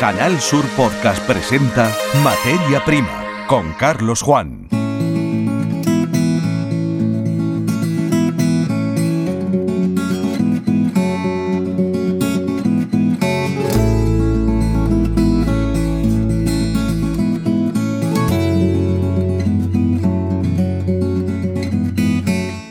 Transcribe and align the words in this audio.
Canal 0.00 0.40
Sur 0.40 0.64
Podcast 0.78 1.22
presenta 1.26 1.94
Materia 2.24 2.82
Prima 2.86 3.46
con 3.46 3.74
Carlos 3.74 4.22
Juan. 4.22 4.66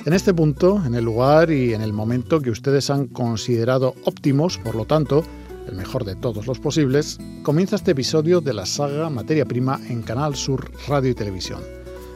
En 0.04 0.14
este 0.14 0.34
punto, 0.34 0.82
en 0.84 0.96
el 0.96 1.06
lugar 1.06 1.52
y 1.52 1.76
en 1.76 1.84
el 1.84 1.94
momento 1.94 2.42
que 2.42 2.50
ustedes 2.50 2.90
han 2.90 3.06
considerado 3.06 3.94
óptimos, 4.06 4.58
por 4.58 4.74
lo 4.74 4.86
tanto, 4.86 5.24
el 5.70 5.76
mejor 5.76 6.04
de 6.04 6.16
todos 6.16 6.48
los 6.48 6.60
posibles, 6.60 7.18
comienza 7.44 7.76
este 7.76 7.92
episodio 7.92 8.42
de 8.42 8.54
la 8.54 8.66
saga 8.66 9.10
Materia 9.10 9.46
Prima 9.46 9.80
en 9.88 10.02
Canal 10.02 10.36
Sur 10.36 10.72
Radio 10.88 11.12
y 11.12 11.16
Televisión. 11.16 11.62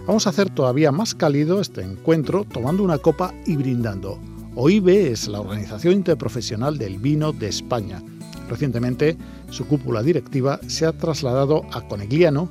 Vamos 0.08 0.26
a 0.26 0.32
hacer 0.32 0.50
todavía 0.50 0.92
más 0.92 1.14
cálido 1.16 1.62
este 1.62 1.82
encuentro 1.82 2.46
tomando 2.46 2.84
una 2.84 2.98
copa 2.98 3.34
y 3.46 3.56
brindando. 3.56 4.20
OIBE 4.56 5.12
es 5.12 5.28
la 5.28 5.40
Organización 5.40 5.94
Interprofesional 5.94 6.78
del 6.78 6.98
Vino 6.98 7.32
de 7.32 7.48
España. 7.48 8.02
Recientemente, 8.50 9.18
su 9.50 9.66
cúpula 9.68 10.02
directiva 10.02 10.60
se 10.68 10.86
ha 10.86 10.92
trasladado 10.92 11.62
a 11.72 11.88
Conegliano, 11.88 12.50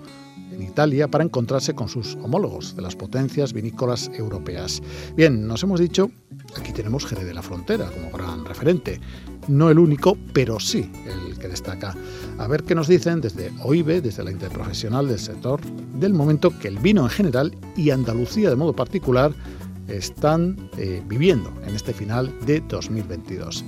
en 0.52 0.62
Italia 0.62 1.09
para 1.09 1.24
encontrarse 1.24 1.74
con 1.74 1.88
sus 1.88 2.15
homólogos 2.16 2.77
de 2.77 2.82
las 2.82 2.96
potencias 2.96 3.52
vinícolas 3.52 4.10
europeas. 4.15 4.82
Bien, 5.16 5.46
nos 5.46 5.62
hemos 5.62 5.80
dicho, 5.80 6.10
aquí 6.57 6.73
tenemos 6.73 7.07
Jerez 7.07 7.24
de 7.24 7.34
la 7.34 7.43
Frontera 7.43 7.91
como 7.91 8.10
gran 8.10 8.45
referente. 8.45 9.01
No 9.48 9.70
el 9.70 9.78
único, 9.78 10.16
pero 10.32 10.60
sí 10.60 10.91
el 11.06 11.38
que 11.38 11.48
destaca. 11.48 11.95
A 12.38 12.46
ver 12.46 12.62
qué 12.62 12.74
nos 12.74 12.88
dicen 12.88 13.20
desde 13.20 13.52
OIBE, 13.62 14.01
desde 14.01 14.24
la 14.24 14.30
interprofesional 14.30 15.09
del 15.09 15.18
sector, 15.18 15.60
del 15.95 16.15
momento 16.15 16.57
que 16.59 16.68
el 16.68 16.79
vino 16.79 17.02
en 17.02 17.10
general 17.10 17.57
y 17.76 17.90
Andalucía 17.90 18.51
de 18.51 18.57
modo 18.57 18.73
particular 18.73 19.32
están 19.88 20.70
eh, 20.79 21.02
viviendo 21.07 21.52
en 21.66 21.74
este 21.74 21.93
final 21.93 22.32
de 22.46 22.60
2022. 22.60 23.65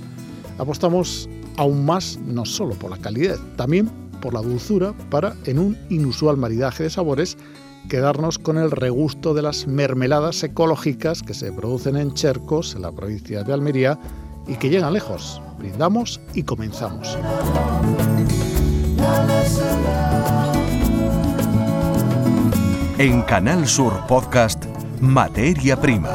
Apostamos 0.57 1.29
aún 1.57 1.85
más 1.85 2.17
no 2.25 2.45
solo 2.45 2.75
por 2.75 2.91
la 2.91 2.97
calidad, 2.97 3.37
también 3.57 3.89
por 4.21 4.33
la 4.33 4.41
dulzura 4.41 4.93
para, 5.09 5.35
en 5.45 5.59
un 5.59 5.77
inusual 5.89 6.37
maridaje 6.37 6.83
de 6.83 6.89
sabores, 6.89 7.37
quedarnos 7.89 8.39
con 8.39 8.57
el 8.57 8.71
regusto 8.71 9.33
de 9.33 9.41
las 9.41 9.67
mermeladas 9.67 10.43
ecológicas 10.43 11.21
que 11.21 11.33
se 11.33 11.51
producen 11.51 11.95
en 11.97 12.13
Chercos, 12.13 12.75
en 12.75 12.81
la 12.81 12.91
provincia 12.91 13.43
de 13.43 13.53
Almería, 13.53 13.99
y 14.47 14.55
que 14.55 14.69
llegan 14.69 14.93
lejos. 14.93 15.41
Brindamos 15.65 16.21
y 16.35 16.43
comenzamos. 16.43 17.17
En 22.99 23.23
Canal 23.23 23.67
Sur 23.67 24.05
Podcast, 24.07 24.63
Materia 25.01 25.81
Prima. 25.81 26.11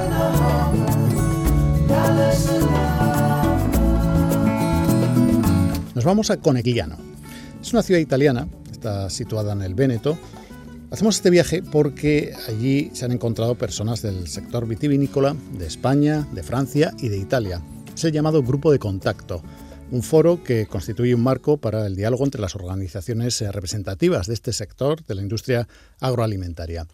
Nos 5.96 6.04
vamos 6.04 6.30
a 6.30 6.36
Conegliano. 6.36 6.96
Es 7.60 7.72
una 7.72 7.82
ciudad 7.82 8.00
italiana, 8.00 8.46
está 8.70 9.10
situada 9.10 9.52
en 9.54 9.62
el 9.62 9.74
Véneto. 9.74 10.16
Hacemos 10.92 11.16
este 11.16 11.30
viaje 11.30 11.60
porque 11.60 12.34
allí 12.48 12.92
se 12.94 13.04
han 13.04 13.10
encontrado 13.10 13.56
personas 13.56 14.00
del 14.00 14.28
sector 14.28 14.68
vitivinícola 14.68 15.34
de 15.58 15.66
España, 15.66 16.28
de 16.32 16.44
Francia 16.44 16.94
y 17.00 17.08
de 17.08 17.18
Italia. 17.18 17.60
Es 17.94 18.04
el 18.04 18.12
llamado 18.12 18.42
Grupo 18.42 18.72
de 18.72 18.78
Contacto, 18.78 19.42
un 19.90 20.02
foro 20.02 20.42
que 20.42 20.66
constituye 20.66 21.14
un 21.14 21.22
marco 21.22 21.58
para 21.58 21.86
el 21.86 21.96
diálogo 21.96 22.24
entre 22.24 22.40
las 22.40 22.54
organizaciones 22.54 23.40
representativas 23.40 24.26
de 24.26 24.34
este 24.34 24.52
sector 24.52 25.04
de 25.04 25.14
la 25.14 25.22
industria 25.22 25.68
agroalimentaria. 26.00 26.86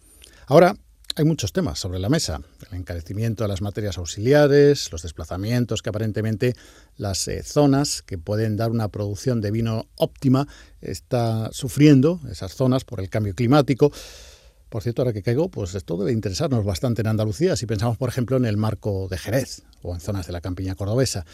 Ahora, 0.47 0.75
hay 1.15 1.25
muchos 1.25 1.51
temas 1.51 1.79
sobre 1.79 1.97
la 1.97 2.09
mesa. 2.09 2.41
El 2.69 2.77
encarecimiento 2.77 3.43
de 3.43 3.47
las 3.47 3.61
materias 3.61 3.97
auxiliares, 3.97 4.91
los 4.91 5.01
desplazamientos 5.01 5.81
que 5.81 5.89
aparentemente 5.89 6.53
las 6.95 7.27
eh, 7.27 7.41
zonas 7.41 8.03
que 8.03 8.19
pueden 8.19 8.55
dar 8.55 8.69
una 8.69 8.89
producción 8.89 9.41
de 9.41 9.49
vino 9.49 9.87
óptima 9.95 10.47
está 10.79 11.49
sufriendo, 11.53 12.19
esas 12.29 12.53
zonas, 12.53 12.85
por 12.85 12.99
el 12.99 13.09
cambio 13.09 13.33
climático. 13.33 13.91
Por 14.69 14.83
cierto, 14.83 15.01
ahora 15.01 15.13
que 15.13 15.23
caigo, 15.23 15.49
pues 15.49 15.75
esto 15.75 15.97
debe 15.97 16.11
interesarnos 16.11 16.65
bastante 16.65 17.01
en 17.01 17.07
Andalucía, 17.07 17.55
si 17.55 17.65
pensamos, 17.65 17.97
por 17.97 18.09
ejemplo, 18.09 18.35
en 18.37 18.45
el 18.45 18.57
marco 18.57 19.07
de 19.09 19.17
Jerez 19.17 19.63
o 19.81 19.93
en 19.93 20.01
zonas 20.01 20.27
de 20.27 20.33
la 20.33 20.41
campiña 20.41 20.75
cordobesa. 20.75 21.25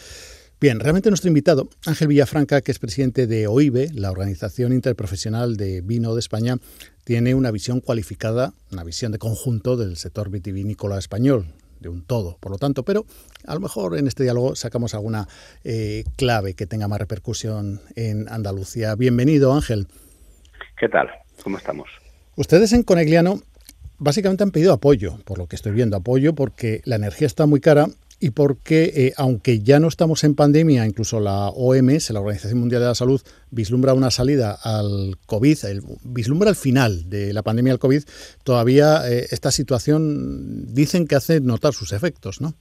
Bien, 0.62 0.80
realmente 0.80 1.10
nuestro 1.10 1.28
invitado, 1.28 1.68
Ángel 1.86 2.08
Villafranca, 2.08 2.62
que 2.62 2.72
es 2.72 2.80
presidente 2.80 3.28
de 3.28 3.48
OIBE, 3.48 3.90
la 3.94 4.12
Organización 4.12 4.72
Interprofesional 4.72 5.58
de 5.58 5.82
Vino 5.82 6.14
de 6.14 6.20
España, 6.20 6.58
tiene 7.04 7.36
una 7.36 7.52
visión 7.52 7.82
cualificada, 7.82 8.54
una 8.72 8.84
visión 8.84 9.12
de 9.12 9.18
conjunto 9.18 9.76
del 9.76 9.98
sector 9.98 10.30
vitivinícola 10.30 10.98
español, 10.98 11.48
de 11.82 11.90
un 11.90 12.02
todo, 12.02 12.38
por 12.40 12.52
lo 12.52 12.58
tanto, 12.58 12.84
pero 12.84 13.06
a 13.46 13.54
lo 13.56 13.60
mejor 13.60 13.98
en 13.98 14.08
este 14.08 14.24
diálogo 14.24 14.56
sacamos 14.56 14.94
alguna 14.94 15.28
eh, 15.66 16.06
clave 16.16 16.54
que 16.54 16.66
tenga 16.66 16.88
más 16.88 17.00
repercusión 17.00 17.82
en 17.96 18.30
Andalucía. 18.30 18.96
Bienvenido, 18.96 19.54
Ángel. 19.54 19.88
¿Qué 20.78 20.88
tal? 20.88 21.10
¿Cómo 21.44 21.58
estamos? 21.58 21.90
Ustedes 22.36 22.74
en 22.74 22.84
Conegliano 22.84 23.42
básicamente 24.00 24.44
han 24.44 24.52
pedido 24.52 24.74
apoyo, 24.74 25.20
por 25.24 25.38
lo 25.38 25.48
que 25.48 25.56
estoy 25.56 25.72
viendo, 25.72 25.98
apoyo 25.98 26.34
porque 26.34 26.82
la 26.86 26.96
energía 26.96 27.28
está 27.28 27.46
muy 27.46 27.60
cara 27.60 27.90
y 28.20 28.32
porque, 28.32 28.92
eh, 28.96 29.14
aunque 29.18 29.60
ya 29.60 29.80
no 29.80 29.88
estamos 29.88 30.24
en 30.24 30.34
pandemia, 30.34 30.86
incluso 30.86 31.20
la 31.20 31.50
OMS, 31.50 32.10
la 32.12 32.22
Organización 32.22 32.60
Mundial 32.60 32.82
de 32.82 32.88
la 32.88 32.96
Salud, 32.96 33.22
vislumbra 33.52 33.94
una 33.94 34.12
salida 34.12 34.58
al 34.64 35.18
COVID, 35.26 35.58
vislumbra 36.04 36.50
el 36.50 36.56
final 36.56 37.10
de 37.10 37.34
la 37.34 37.44
pandemia 37.44 37.74
del 37.74 37.80
COVID, 37.80 38.04
todavía 38.44 39.10
eh, 39.12 39.28
esta 39.32 39.52
situación 39.52 40.74
dicen 40.74 41.06
que 41.06 41.16
hace 41.16 41.42
notar 41.42 41.74
sus 41.74 41.92
efectos, 41.92 42.40
¿no? 42.40 42.56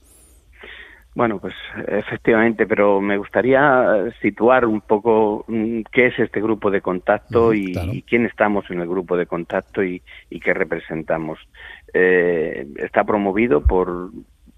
Bueno, 1.15 1.39
pues 1.39 1.53
efectivamente, 1.87 2.65
pero 2.65 2.99
me 2.99 3.17
gustaría 3.17 4.11
situar 4.21 4.65
un 4.65 4.81
poco 4.81 5.45
mm, 5.47 5.81
qué 5.91 6.07
es 6.07 6.17
este 6.17 6.41
grupo 6.41 6.71
de 6.71 6.81
contacto 6.81 7.53
y, 7.53 8.03
quién 8.07 8.25
estamos 8.25 8.65
en 8.71 8.81
el 8.81 8.87
grupo 8.87 9.15
de 9.15 9.27
contacto 9.27 9.83
y, 9.83 10.01
qué 10.41 10.53
representamos. 10.53 11.39
Eh, 11.93 12.67
está 12.77 13.03
promovido 13.03 13.61
por 13.61 14.09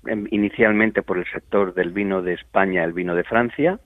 Em, 0.06 0.28
inicialmente 0.32 1.02
por 1.02 1.18
el 1.18 1.26
sector 1.26 1.74
del 1.74 1.92
vino 1.92 2.22
de 2.22 2.34
España, 2.34 2.84
el 2.84 2.94
vino 2.94 3.16
de 3.16 3.24
Francia, 3.24 3.80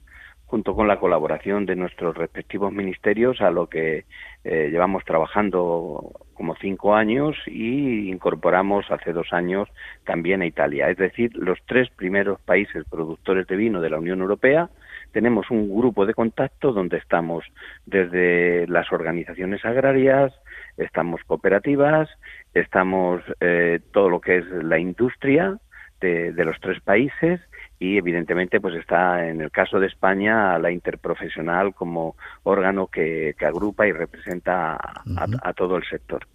junto 0.49 0.75
con 0.75 0.87
la 0.87 0.99
colaboración 0.99 1.67
de 1.67 1.75
nuestros 1.75 2.17
respectivos 2.17 2.73
ministerios, 2.73 3.39
a 3.39 3.51
lo 3.51 3.67
que 3.67 4.05
eh, 4.43 4.69
llevamos 4.71 5.05
trabajando 5.05 6.11
como 6.33 6.55
cinco 6.55 6.95
años 6.95 7.37
y 7.45 8.09
incorporamos 8.09 8.89
hace 8.89 9.13
dos 9.13 9.31
años 9.31 9.69
también 10.05 10.41
a 10.41 10.47
Italia. 10.47 10.89
Es 10.89 10.97
decir, 10.97 11.35
los 11.35 11.59
tres 11.67 11.89
primeros 11.91 12.41
países 12.41 12.83
productores 12.89 13.45
de 13.45 13.57
vino 13.57 13.79
de 13.79 13.91
la 13.91 13.99
Unión 13.99 14.21
Europea 14.21 14.69
tenemos 15.11 15.51
un 15.51 15.69
grupo 15.69 16.07
de 16.07 16.15
contacto 16.15 16.73
donde 16.73 16.97
estamos 16.97 17.45
desde 17.85 18.66
las 18.67 18.91
organizaciones 18.91 19.63
agrarias, 19.66 20.33
estamos 20.77 21.21
cooperativas, 21.25 22.09
estamos 22.55 23.21
eh, 23.39 23.81
todo 23.91 24.09
lo 24.09 24.19
que 24.19 24.37
es 24.37 24.45
la 24.47 24.79
industria, 24.79 25.59
de, 26.01 26.45
los 26.45 26.59
tres 26.59 26.79
países 26.81 27.41
y 27.79 27.97
evidentemente 27.97 28.59
pues 28.59 28.75
está 28.75 29.28
en 29.28 29.40
el 29.41 29.51
caso 29.51 29.79
de 29.79 29.88
España 29.88 30.59
la 30.59 30.69
interprofesional 30.69 31.73
como 31.73 32.17
órgano 32.44 32.88
que, 32.88 33.34
agrupa 33.40 33.88
y 33.88 33.94
representa 33.94 34.75
a, 34.75 35.53
todo 35.53 35.78
el 35.78 35.84
sector. 35.85 36.28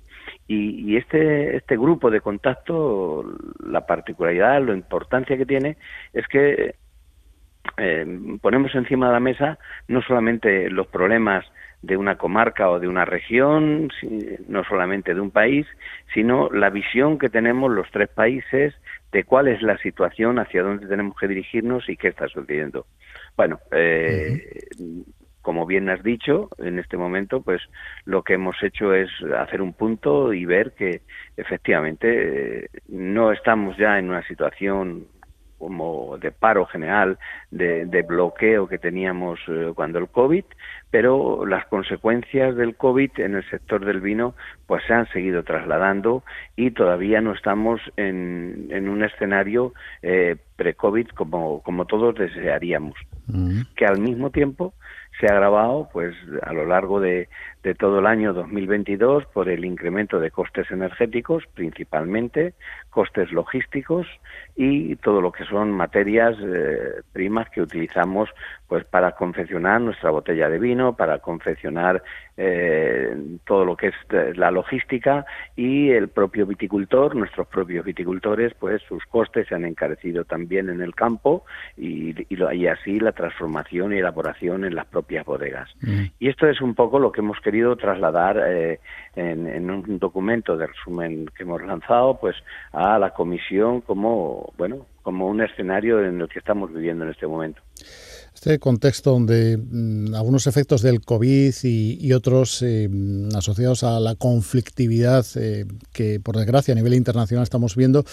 Y, 0.49 0.97
este, 0.97 1.56
este 1.56 1.77
grupo 1.77 2.10
de 2.10 2.22
contacto, 2.22 3.25
la 3.65 3.87
particularidad, 3.87 4.62
la 4.62 4.75
importancia 4.75 5.37
que 5.37 5.47
tiene 5.47 5.77
es 6.15 6.27
que 6.28 6.75
eh, 7.76 8.06
ponemos 8.41 8.75
encima 8.75 9.06
de 9.06 9.12
la 9.12 9.21
mesa 9.21 9.59
no 9.88 10.03
solamente 10.03 10.71
los 10.71 10.87
problemas 10.87 11.44
de 11.82 11.97
una 11.97 12.16
comarca 12.16 12.70
o 12.70 12.81
de 12.81 12.88
una 12.88 13.05
región, 13.05 13.91
no 14.49 14.64
solamente 14.64 15.14
de 15.14 15.20
un 15.20 15.31
país, 15.31 15.67
sino 16.14 16.49
la 16.50 16.70
visión 16.70 17.19
que 17.19 17.29
tenemos 17.29 17.70
los 17.70 17.91
tres 17.91 18.08
países 18.08 18.75
de 19.14 19.22
cuál 19.22 19.46
es 19.46 19.62
la 19.62 19.78
situación, 19.78 20.40
hacia 20.40 20.64
dónde 20.64 20.88
tenemos 20.88 21.16
que 21.16 21.28
dirigirnos 21.28 21.88
y 21.88 21.96
qué 21.96 22.08
está 22.08 22.26
sucediendo. 22.26 22.87
Bueno, 23.37 23.61
eh, 23.70 24.58
como 25.40 25.66
bien 25.66 25.88
has 25.88 26.02
dicho, 26.02 26.50
en 26.58 26.81
este 26.81 26.96
momento, 26.96 27.40
pues 27.40 27.62
lo 28.06 28.25
que 28.25 28.34
hemos 28.34 28.61
hecho 28.61 28.93
es 28.93 29.08
hacer 29.38 29.62
un 29.62 29.72
punto 29.72 30.32
y 30.32 30.44
ver 30.46 30.72
que 30.72 31.02
efectivamente 31.37 32.64
eh, 32.64 32.69
no 32.88 33.31
estamos 33.31 33.76
ya 33.76 34.00
en 34.00 34.11
una 34.11 34.26
situación 34.26 35.06
como 35.59 36.19
de 36.19 36.31
paro 36.31 36.67
general, 36.67 37.19
de, 37.51 38.05
bloqueo 38.06 38.69
que 38.69 38.79
teníamos 38.79 39.39
eh, 39.49 39.73
cuando 39.75 39.99
el 39.99 40.09
COVID, 40.09 40.45
pero 40.91 41.47
las 41.47 41.67
consecuencias 41.67 42.55
del 42.56 42.77
COVID 42.77 43.11
en 43.17 43.37
el 43.37 43.51
sector 43.51 43.85
del 43.85 44.01
vino 44.01 44.35
pues 44.67 44.83
se 44.87 44.95
han 44.95 45.09
seguido 45.09 45.43
trasladando 45.43 46.23
y 46.56 46.71
todavía 46.71 47.21
no 47.21 47.33
estamos 47.33 47.81
en, 47.97 48.69
un 48.89 49.03
escenario 49.03 49.73
eh, 50.03 50.37
pre-COVID 50.56 51.09
como, 51.09 51.62
como 51.62 51.87
todos 51.87 52.15
desearíamos. 52.15 52.95
Que 53.75 53.87
al 53.87 54.01
mismo 54.01 54.31
tiempo 54.31 54.75
se 55.19 55.27
ha 55.27 55.31
agravado 55.31 55.89
pues 55.93 56.15
a 56.43 56.53
lo 56.53 56.67
largo 56.67 57.01
de, 57.01 57.29
de 57.64 57.75
todo 57.75 57.99
el 57.99 58.06
año 58.06 58.34
2022 58.34 59.25
por 59.32 59.49
el 59.49 59.64
incremento 59.64 60.20
de 60.20 60.31
costes 60.31 60.70
energéticos 60.70 61.44
principalmente, 61.55 62.52
costes 62.90 63.32
logísticos 63.32 64.06
y 64.55 64.96
todo 64.96 65.22
lo 65.22 65.32
que 65.32 65.44
son 65.44 65.72
materias 65.72 66.37
eh, 66.40 67.00
primas 67.12 67.49
que 67.49 67.62
utilizamos 67.62 68.28
pues 68.69 68.84
para 68.84 69.12
confeccionar 69.12 69.81
nuestra 69.81 70.11
botella 70.11 70.49
de 70.49 70.58
vino, 70.58 70.94
para 70.94 71.19
confeccionar 71.20 72.02
eh, 72.37 73.16
todo 73.46 73.64
lo 73.64 73.76
que 73.76 73.88
es 73.88 73.94
eh, 74.10 74.32
la 74.34 74.50
logística 74.50 75.25
y 75.56 75.90
el 75.90 76.08
propio 76.08 76.46
viticultor, 76.46 77.14
nuestros 77.14 77.46
propios 77.46 77.84
viticultores, 77.84 78.52
pues 78.55 78.82
sus 78.82 79.05
costes 79.06 79.49
se 79.49 79.55
han 79.55 79.64
encarecido 79.64 80.25
también 80.25 80.69
en 80.69 80.82
el 80.82 80.94
campo 80.94 81.44
y, 81.76 82.14
y, 82.28 82.67
así 82.67 82.99
la 82.99 83.12
transformación 83.12 83.93
y 83.93 83.99
elaboración 83.99 84.64
en 84.64 84.75
las 84.75 84.87
propias 84.87 85.25
bodegas. 85.25 85.70
Mm. 85.81 86.06
Y 86.19 86.28
esto 86.28 86.49
es 86.49 86.60
un 86.60 86.75
poco 86.75 86.99
lo 86.99 87.12
que 87.12 87.20
hemos 87.20 87.40
querido 87.40 87.54
trasladar 87.77 88.39
eh, 88.47 88.81
en, 89.15 89.47
en, 89.47 89.71
un 89.71 89.99
documento 89.99 90.56
de 90.56 90.67
resumen 90.67 91.27
que 91.37 91.45
hemos 91.45 91.62
lanzado, 91.62 92.19
pues 92.19 92.37
a 92.73 92.99
la 92.99 93.11
comisión 93.11 93.81
como 93.81 94.53
bueno 94.59 94.87
como 95.03 95.29
un 95.29 95.43
escenario 95.43 96.03
en 96.03 96.21
el 96.21 96.29
que 96.29 96.39
estamos 96.39 96.73
viviendo 96.73 97.05
en 97.05 97.11
este 97.11 97.27
momento. 97.27 97.61
Este 98.34 98.58
contexto 98.58 99.12
donde 99.12 99.56
mm, 99.56 100.14
algunos 100.14 100.48
efectos 100.48 100.82
del 100.82 101.00
COVID 101.00 101.54
y, 101.62 102.12
otros 102.12 102.62
eh, 102.62 102.90
asociados 103.34 103.84
a 103.84 104.00
la 104.00 104.16
conflictividad 104.16 105.25
eh, 105.36 105.66
que, 105.92 106.20
por 106.20 106.36
desgracia, 106.36 106.72
a 106.72 106.75
nivel 106.75 106.94
internacional 106.94 107.44
estamos 107.44 107.76
viendo, 107.76 108.04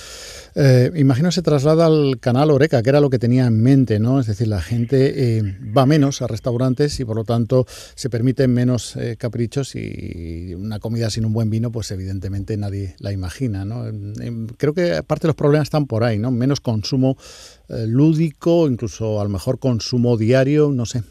eh, 0.55 0.91
imagino 0.95 1.31
se 1.31 1.41
traslada 1.41 1.87
al 1.87 2.19
canal 2.19 2.51
Oreca, 2.51 2.81
que 2.83 2.89
era 2.89 2.99
lo 2.99 3.09
que 3.09 3.19
tenía 3.19 3.47
en 3.47 3.61
mente, 3.61 3.99
¿no? 3.99 4.19
Es 4.19 4.27
decir, 4.27 4.47
la 4.47 4.61
gente 4.61 5.43
va 5.75 5.85
menos 5.85 6.21
a 6.21 6.27
restaurantes 6.27 6.99
y, 6.99 7.05
por 7.05 7.15
lo 7.15 7.23
tanto, 7.23 7.65
se 7.95 8.09
permiten 8.09 8.53
menos 8.53 8.95
caprichos 9.17 9.75
y 9.75 10.53
una 10.55 10.79
comida 10.79 11.09
sin 11.09 11.25
un 11.25 11.33
buen 11.33 11.49
vino, 11.49 11.71
pues 11.71 11.91
evidentemente 11.91 12.57
nadie 12.57 12.95
la 12.99 13.11
imagina, 13.11 13.65
¿no? 13.65 13.85
Creo 14.57 14.73
que 14.73 15.01
parte 15.03 15.23
de 15.23 15.29
los 15.29 15.35
problemas 15.35 15.67
están 15.67 15.87
por 15.87 16.03
ahí, 16.03 16.19
¿no? 16.19 16.31
Menos 16.31 16.59
consumo 16.59 17.17
eh, 17.17 17.60
lúdico, 17.87 18.67
incluso 18.67 19.19
a 19.19 19.23
lo 19.23 19.29
mejor 19.29 19.59
consumo 19.59 20.17
diario, 20.17 20.69
no 20.71 20.85
sé. 20.85 21.01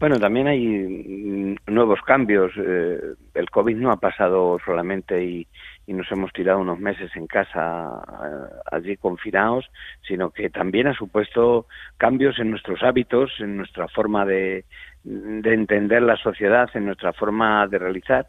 Bueno, 0.00 0.18
también 0.18 0.48
hay 0.48 0.66
mm, 0.66 1.56
nuevos 1.68 2.00
cambios. 2.02 2.52
Eh, 2.56 3.00
el 3.34 3.50
COVID 3.50 3.76
no 3.76 3.90
ha 3.90 3.96
pasado 3.96 4.58
solamente 4.64 5.24
y, 5.24 5.46
nos 5.86 6.10
hemos 6.10 6.32
tirado 6.32 6.58
unos 6.58 6.78
meses 6.78 7.10
en 7.14 7.26
casa 7.26 8.02
eh, 8.22 8.54
allí 8.72 8.96
confinados, 8.96 9.66
sino 10.06 10.30
que 10.30 10.50
también 10.50 10.88
ha 10.88 10.94
supuesto 10.94 11.66
cambios 11.98 12.38
en 12.38 12.50
nuestros 12.50 12.82
hábitos, 12.82 13.30
en 13.38 13.56
nuestra 13.56 13.88
forma 13.88 14.24
de, 14.26 14.64
de 15.04 15.54
entender 15.54 16.02
la 16.02 16.16
sociedad, 16.16 16.68
en 16.74 16.86
nuestra 16.86 17.12
forma 17.12 17.66
de 17.68 17.78
realizar. 17.78 18.26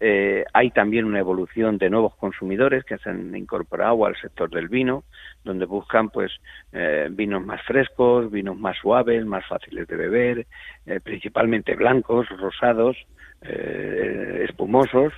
Eh, 0.00 0.44
hay 0.52 0.70
también 0.70 1.04
una 1.04 1.18
evolución 1.18 1.76
de 1.76 1.90
nuevos 1.90 2.14
consumidores 2.14 2.84
que 2.84 2.98
se 2.98 3.10
han 3.10 3.34
incorporado 3.34 4.06
al 4.06 4.16
sector 4.16 4.48
del 4.48 4.68
vino, 4.68 5.04
donde 5.44 5.66
buscan 5.66 6.10
pues 6.10 6.30
eh, 6.72 7.08
vinos 7.10 7.44
más 7.44 7.60
frescos, 7.62 8.30
vinos 8.30 8.56
más 8.56 8.76
suaves, 8.78 9.26
más 9.26 9.44
fáciles 9.46 9.88
de 9.88 9.96
beber, 9.96 10.46
eh, 10.86 11.00
principalmente 11.00 11.74
blancos, 11.74 12.28
rosados, 12.38 12.96
espumosos. 13.40 15.12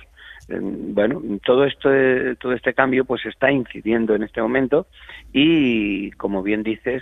bueno, 0.47 1.21
todo 1.43 1.65
esto, 1.65 1.89
todo 2.39 2.53
este 2.53 2.75
cambio 2.75 3.03
pues 3.03 3.25
está 3.25 3.51
incidiendo 3.51 4.13
en 4.13 4.21
este 4.21 4.43
momento 4.43 4.85
y, 5.33 6.11
como 6.11 6.43
bien 6.43 6.61
dices, 6.61 7.01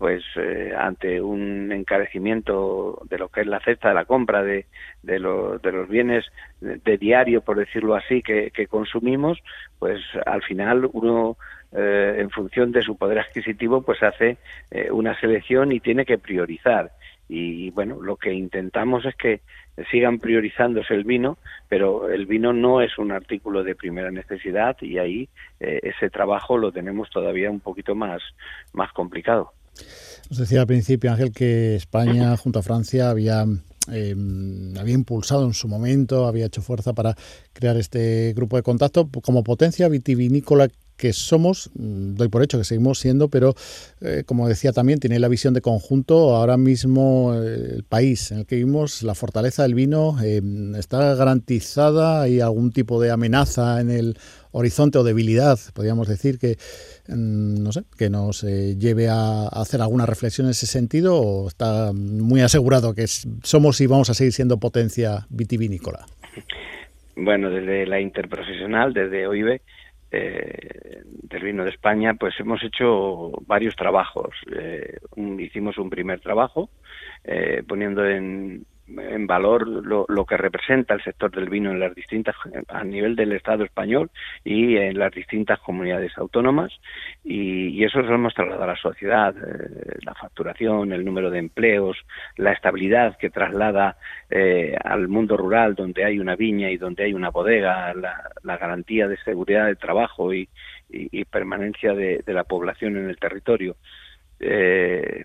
pues 0.00 0.24
eh, 0.36 0.72
ante 0.74 1.20
un 1.20 1.70
encarecimiento 1.72 3.02
de 3.10 3.18
lo 3.18 3.28
que 3.28 3.42
es 3.42 3.46
la 3.46 3.60
cesta 3.60 3.90
de 3.90 3.94
la 3.94 4.06
compra 4.06 4.42
de, 4.42 4.64
de, 5.02 5.12
de 5.12 5.72
los 5.72 5.88
bienes 5.90 6.24
de, 6.62 6.96
diario, 6.96 7.42
por 7.42 7.58
decirlo 7.58 7.94
así, 7.94 8.22
que, 8.22 8.50
consumimos, 8.66 9.38
pues 9.78 10.00
al 10.24 10.42
final 10.42 10.88
uno, 10.94 11.36
eh, 11.72 12.16
en 12.16 12.30
función 12.30 12.72
de 12.72 12.80
su 12.80 12.96
poder 12.96 13.18
adquisitivo, 13.18 13.82
pues 13.82 14.02
hace 14.02 14.38
eh, 14.70 14.90
una 14.90 15.20
selección 15.20 15.70
y 15.70 15.80
tiene 15.80 16.06
que 16.06 16.16
priorizar. 16.16 16.92
Y 17.28 17.68
bueno, 17.72 18.00
lo 18.00 18.16
que 18.16 18.32
intentamos 18.32 19.04
es 19.04 19.14
que 19.16 19.42
sigan 19.90 20.18
priorizándose 20.18 20.94
el 20.94 21.04
vino, 21.04 21.36
pero 21.68 22.08
el 22.08 22.24
vino 22.24 22.54
no 22.54 22.80
es 22.80 22.96
un 22.96 23.12
artículo 23.12 23.62
de 23.64 23.74
primera 23.74 24.10
necesidad 24.10 24.78
y 24.80 24.96
ahí 24.96 25.28
ese 25.60 26.08
trabajo 26.08 26.56
lo 26.56 26.72
tenemos 26.72 27.10
todavía 27.10 27.50
un 27.50 27.60
poquito 27.60 27.94
más, 27.94 28.22
más 28.72 28.90
complicado. 28.92 29.52
Nos 30.28 30.38
decía 30.38 30.60
al 30.60 30.66
principio, 30.66 31.10
Ángel, 31.10 31.32
que 31.32 31.74
España 31.76 32.36
junto 32.36 32.60
a 32.60 32.62
Francia 32.62 33.10
había 33.10 33.46
em, 33.88 34.76
había 34.78 34.94
impulsado 34.94 35.44
en 35.46 35.54
su 35.54 35.66
momento, 35.66 36.26
había 36.26 36.46
hecho 36.46 36.62
fuerza 36.62 36.92
para 36.92 37.16
crear 37.52 37.76
este 37.76 38.32
grupo 38.36 38.56
de 38.56 38.62
contacto 38.62 39.08
como 39.22 39.42
potencia 39.42 39.88
vitivinícola 39.88 40.68
que 41.00 41.14
somos, 41.14 41.70
mm, 41.74 42.14
doy 42.16 42.28
por 42.28 42.42
hecho 42.42 42.58
que 42.58 42.64
seguimos 42.64 42.98
siendo, 42.98 43.30
pero 43.30 43.54
eh, 44.02 44.22
como 44.26 44.46
decía 44.46 44.72
también, 44.74 45.00
tiene 45.00 45.18
la 45.18 45.28
visión 45.28 45.54
de 45.54 45.62
conjunto. 45.62 46.36
Ahora 46.36 46.58
mismo 46.58 47.32
eh, 47.34 47.76
el 47.76 47.84
país 47.84 48.30
en 48.32 48.40
el 48.40 48.46
que 48.46 48.56
vivimos, 48.56 49.02
la 49.02 49.14
fortaleza 49.14 49.62
del 49.62 49.74
vino 49.74 50.22
em, 50.22 50.74
está 50.74 51.14
garantizada. 51.14 52.20
¿Hay 52.20 52.40
algún 52.40 52.70
tipo 52.70 53.00
de 53.00 53.10
amenaza 53.10 53.80
en 53.80 53.90
el 53.90 54.18
horizonte 54.52 54.98
o 54.98 55.04
debilidad, 55.04 55.58
podríamos 55.74 56.08
decir, 56.08 56.38
que, 56.38 56.56
mm, 57.08 57.62
no 57.62 57.72
sé, 57.72 57.82
que 57.96 58.10
nos 58.10 58.44
eh, 58.44 58.76
lleve 58.78 59.08
a 59.08 59.48
hacer 59.48 59.80
alguna 59.80 60.06
reflexión 60.06 60.46
en 60.46 60.52
ese 60.52 60.66
sentido 60.66 61.20
o 61.20 61.48
está 61.48 61.92
muy 61.92 62.40
asegurado 62.40 62.94
que 62.94 63.06
somos 63.06 63.80
y 63.80 63.86
vamos 63.86 64.10
a 64.10 64.14
seguir 64.14 64.32
siendo 64.32 64.58
potencia 64.58 65.26
vitivinícola? 65.28 66.06
Bueno, 67.16 67.50
desde 67.50 67.86
la 67.86 68.00
interprofesional, 68.00 68.94
desde 68.94 69.26
OIBE, 69.26 69.60
eh, 70.12 71.02
del 71.04 71.42
vino 71.42 71.64
de 71.64 71.70
España, 71.70 72.14
pues 72.14 72.34
hemos 72.40 72.62
hecho 72.64 73.30
varios 73.46 73.76
trabajos. 73.76 74.30
Eh, 74.52 74.98
hicimos 75.38 75.78
un 75.78 75.88
primer 75.88 76.20
trabajo 76.20 76.70
eh, 77.22 77.62
poniendo 77.66 78.04
en, 78.04 78.64
en 78.98 79.26
valor 79.26 79.66
lo, 79.66 80.24
que 80.24 80.36
representa 80.36 80.94
el 80.94 81.02
sector 81.02 81.30
del 81.30 81.48
vino 81.48 81.70
en 81.70 81.80
las 81.80 81.94
distintas 81.94 82.34
a 82.68 82.84
nivel 82.84 83.16
del 83.16 83.32
Estado 83.32 83.64
español 83.64 84.10
y 84.44 84.76
en 84.76 84.98
las 84.98 85.12
distintas 85.12 85.58
comunidades 85.60 86.16
autónomas 86.16 86.72
y, 87.24 87.68
y 87.68 87.84
eso 87.84 88.00
lo 88.00 88.14
hemos 88.14 88.34
trasladado 88.34 88.64
a 88.64 88.74
la 88.74 88.76
sociedad 88.76 89.34
eh, 89.36 89.98
la 90.02 90.14
facturación 90.14 90.92
el 90.92 91.04
número 91.04 91.30
de 91.30 91.38
empleos 91.38 91.96
la 92.36 92.52
estabilidad 92.52 93.16
que 93.18 93.30
traslada 93.30 93.96
eh, 94.28 94.76
al 94.82 95.08
mundo 95.08 95.36
rural 95.36 95.74
donde 95.74 96.04
hay 96.04 96.18
una 96.18 96.36
viña 96.36 96.70
y 96.70 96.76
donde 96.76 97.04
hay 97.04 97.14
una 97.14 97.30
bodega 97.30 97.94
la, 97.94 98.56
garantía 98.56 99.08
de 99.08 99.16
seguridad 99.18 99.66
de 99.66 99.76
trabajo 99.76 100.34
y, 100.34 100.48
permanencia 101.30 101.94
de, 101.94 102.22
de, 102.26 102.34
la 102.34 102.42
población 102.42 102.96
en 102.96 103.08
el 103.08 103.16
territorio. 103.16 103.76
Eh, 104.40 105.24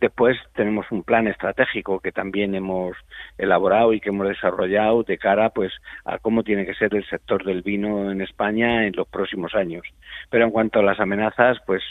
Después 0.00 0.38
tenemos 0.54 0.86
un 0.90 1.02
plan 1.02 1.28
estratégico 1.28 2.00
que 2.00 2.10
también 2.10 2.54
hemos 2.54 2.96
elaborado 3.36 3.92
y 3.92 4.00
que 4.00 4.08
hemos 4.08 4.28
desarrollado 4.28 5.02
de 5.02 5.18
cara 5.18 5.50
pues 5.50 5.72
a 6.04 6.18
cómo 6.18 6.42
tiene 6.42 6.64
que 6.64 6.74
ser 6.74 6.94
el 6.94 7.06
sector 7.06 7.44
del 7.44 7.62
vino 7.62 8.10
en 8.10 8.22
España 8.22 8.86
en 8.86 8.94
los 8.96 9.06
próximos 9.08 9.54
años. 9.54 9.82
Pero 10.30 10.44
en 10.46 10.50
cuanto 10.50 10.78
a 10.78 10.82
las 10.82 11.00
amenazas, 11.00 11.58
pues 11.66 11.82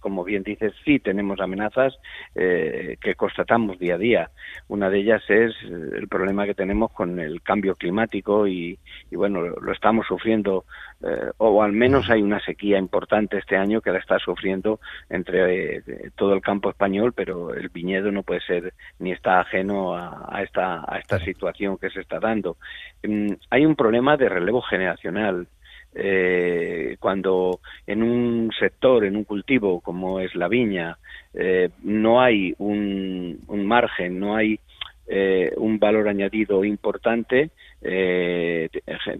como 0.00 0.24
bien 0.24 0.42
dices, 0.42 0.72
sí 0.84 0.98
tenemos 0.98 1.40
amenazas 1.40 1.96
eh, 2.34 2.96
que 3.00 3.14
constatamos 3.14 3.78
día 3.78 3.94
a 3.94 3.98
día. 3.98 4.30
Una 4.68 4.90
de 4.90 4.98
ellas 4.98 5.22
es 5.28 5.52
eh, 5.62 5.90
el 5.96 6.08
problema 6.08 6.46
que 6.46 6.54
tenemos 6.54 6.90
con 6.92 7.20
el 7.20 7.42
cambio 7.42 7.76
climático 7.76 8.46
y, 8.46 8.78
bueno, 9.12 9.42
lo, 9.42 9.72
estamos 9.72 10.06
sufriendo, 10.06 10.64
eh, 11.02 11.30
o 11.38 11.62
al 11.62 11.72
menos 11.72 12.10
hay 12.10 12.22
una 12.22 12.40
sequía 12.40 12.78
importante 12.78 13.38
este 13.38 13.56
año 13.56 13.80
que 13.80 13.92
la 13.92 13.98
está 13.98 14.18
sufriendo 14.18 14.80
entre 15.08 15.82
todo 16.16 16.34
el 16.34 16.40
campo 16.40 16.70
español, 16.70 17.12
pero 17.12 17.54
el 17.54 17.68
viñedo 17.68 18.10
no 18.10 18.22
puede 18.22 18.40
ser 18.40 18.74
ni 18.98 19.12
está 19.12 19.40
ajeno 19.40 19.94
a, 19.94 20.42
esta, 20.42 20.84
a 20.86 20.98
esta 20.98 21.18
situación 21.18 21.76
que 21.78 21.90
se 21.90 22.00
está 22.00 22.18
dando. 22.18 22.56
Mm, 23.02 23.32
hay 23.50 23.66
un 23.66 23.76
problema 23.76 24.16
de 24.16 24.28
relevo 24.28 24.62
generacional 24.62 25.46
eh, 25.94 26.96
cuando 27.00 27.60
en 27.86 28.02
un 28.02 28.50
sector, 28.58 29.04
en 29.04 29.16
un 29.16 29.24
cultivo 29.24 29.80
como 29.80 30.20
es 30.20 30.34
la 30.34 30.48
viña, 30.48 30.98
eh, 31.34 31.70
no 31.82 32.20
hay 32.20 32.54
un, 32.58 33.38
margen, 33.48 34.18
no 34.18 34.36
hay 34.36 34.58
eh, 35.06 35.52
un 35.56 35.78
valor 35.78 36.08
añadido 36.08 36.64
importante, 36.64 37.50
eh, 37.82 38.68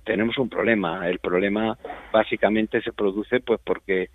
tenemos 0.04 0.38
un 0.38 0.48
problema. 0.48 1.08
El 1.08 1.18
problema 1.18 1.76
básicamente 2.12 2.80
se 2.82 2.92
produce 2.92 3.40
pues 3.40 3.60
porque 3.64 4.10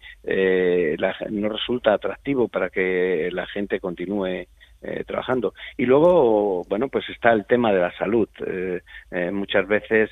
no 1.29 1.49
resulta 1.49 1.93
atractivo 1.93 2.47
para 2.47 2.69
que 2.69 3.29
la 3.31 3.47
gente 3.47 3.79
continúe 3.79 4.45
eh, 4.85 5.03
trabajando. 5.05 5.53
Y 5.77 5.85
luego, 5.85 6.63
bueno, 6.69 6.87
pues 6.89 7.09
está 7.09 7.31
el 7.31 7.45
tema 7.45 7.73
de 7.73 7.79
la 7.79 7.97
salud. 7.97 8.29
Eh, 8.45 8.81
eh, 9.11 9.31
muchas 9.31 9.67
veces 9.67 10.11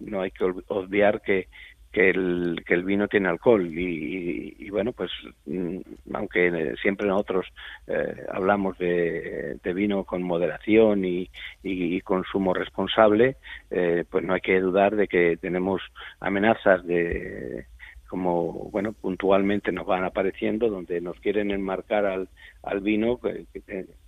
no 0.00 0.22
hay 0.22 0.30
que 0.30 0.44
obviar 0.44 1.20
que 1.20 1.48
que 1.92 2.10
el, 2.10 2.84
vino 2.84 3.08
tiene 3.08 3.28
alcohol 3.28 3.66
y, 3.66 4.70
bueno 4.70 4.92
pues 4.92 5.10
mm, 5.46 5.78
aunque 6.14 6.74
siempre 6.80 7.08
nosotros 7.08 7.46
eh, 7.88 8.24
hablamos 8.30 8.78
de, 8.78 9.58
vino 9.74 10.04
con 10.04 10.22
moderación 10.22 11.04
y, 11.04 11.28
y 11.62 12.00
consumo 12.02 12.54
responsable 12.54 13.36
eh, 13.70 14.04
pues 14.08 14.24
no 14.24 14.34
hay 14.34 14.40
que 14.40 14.60
dudar 14.60 14.94
de 14.94 15.08
que 15.08 15.36
tenemos 15.36 15.82
amenazas 16.20 16.84
de 16.86 17.66
como 18.08 18.70
bueno 18.70 18.92
puntualmente 18.92 19.72
nos 19.72 19.86
van 19.86 20.04
apareciendo 20.04 20.68
donde 20.68 21.00
nos 21.00 21.18
quieren 21.18 21.50
enmarcar 21.50 22.06
al, 22.06 22.28
al 22.62 22.80
vino 22.80 23.18
que, 23.18 23.46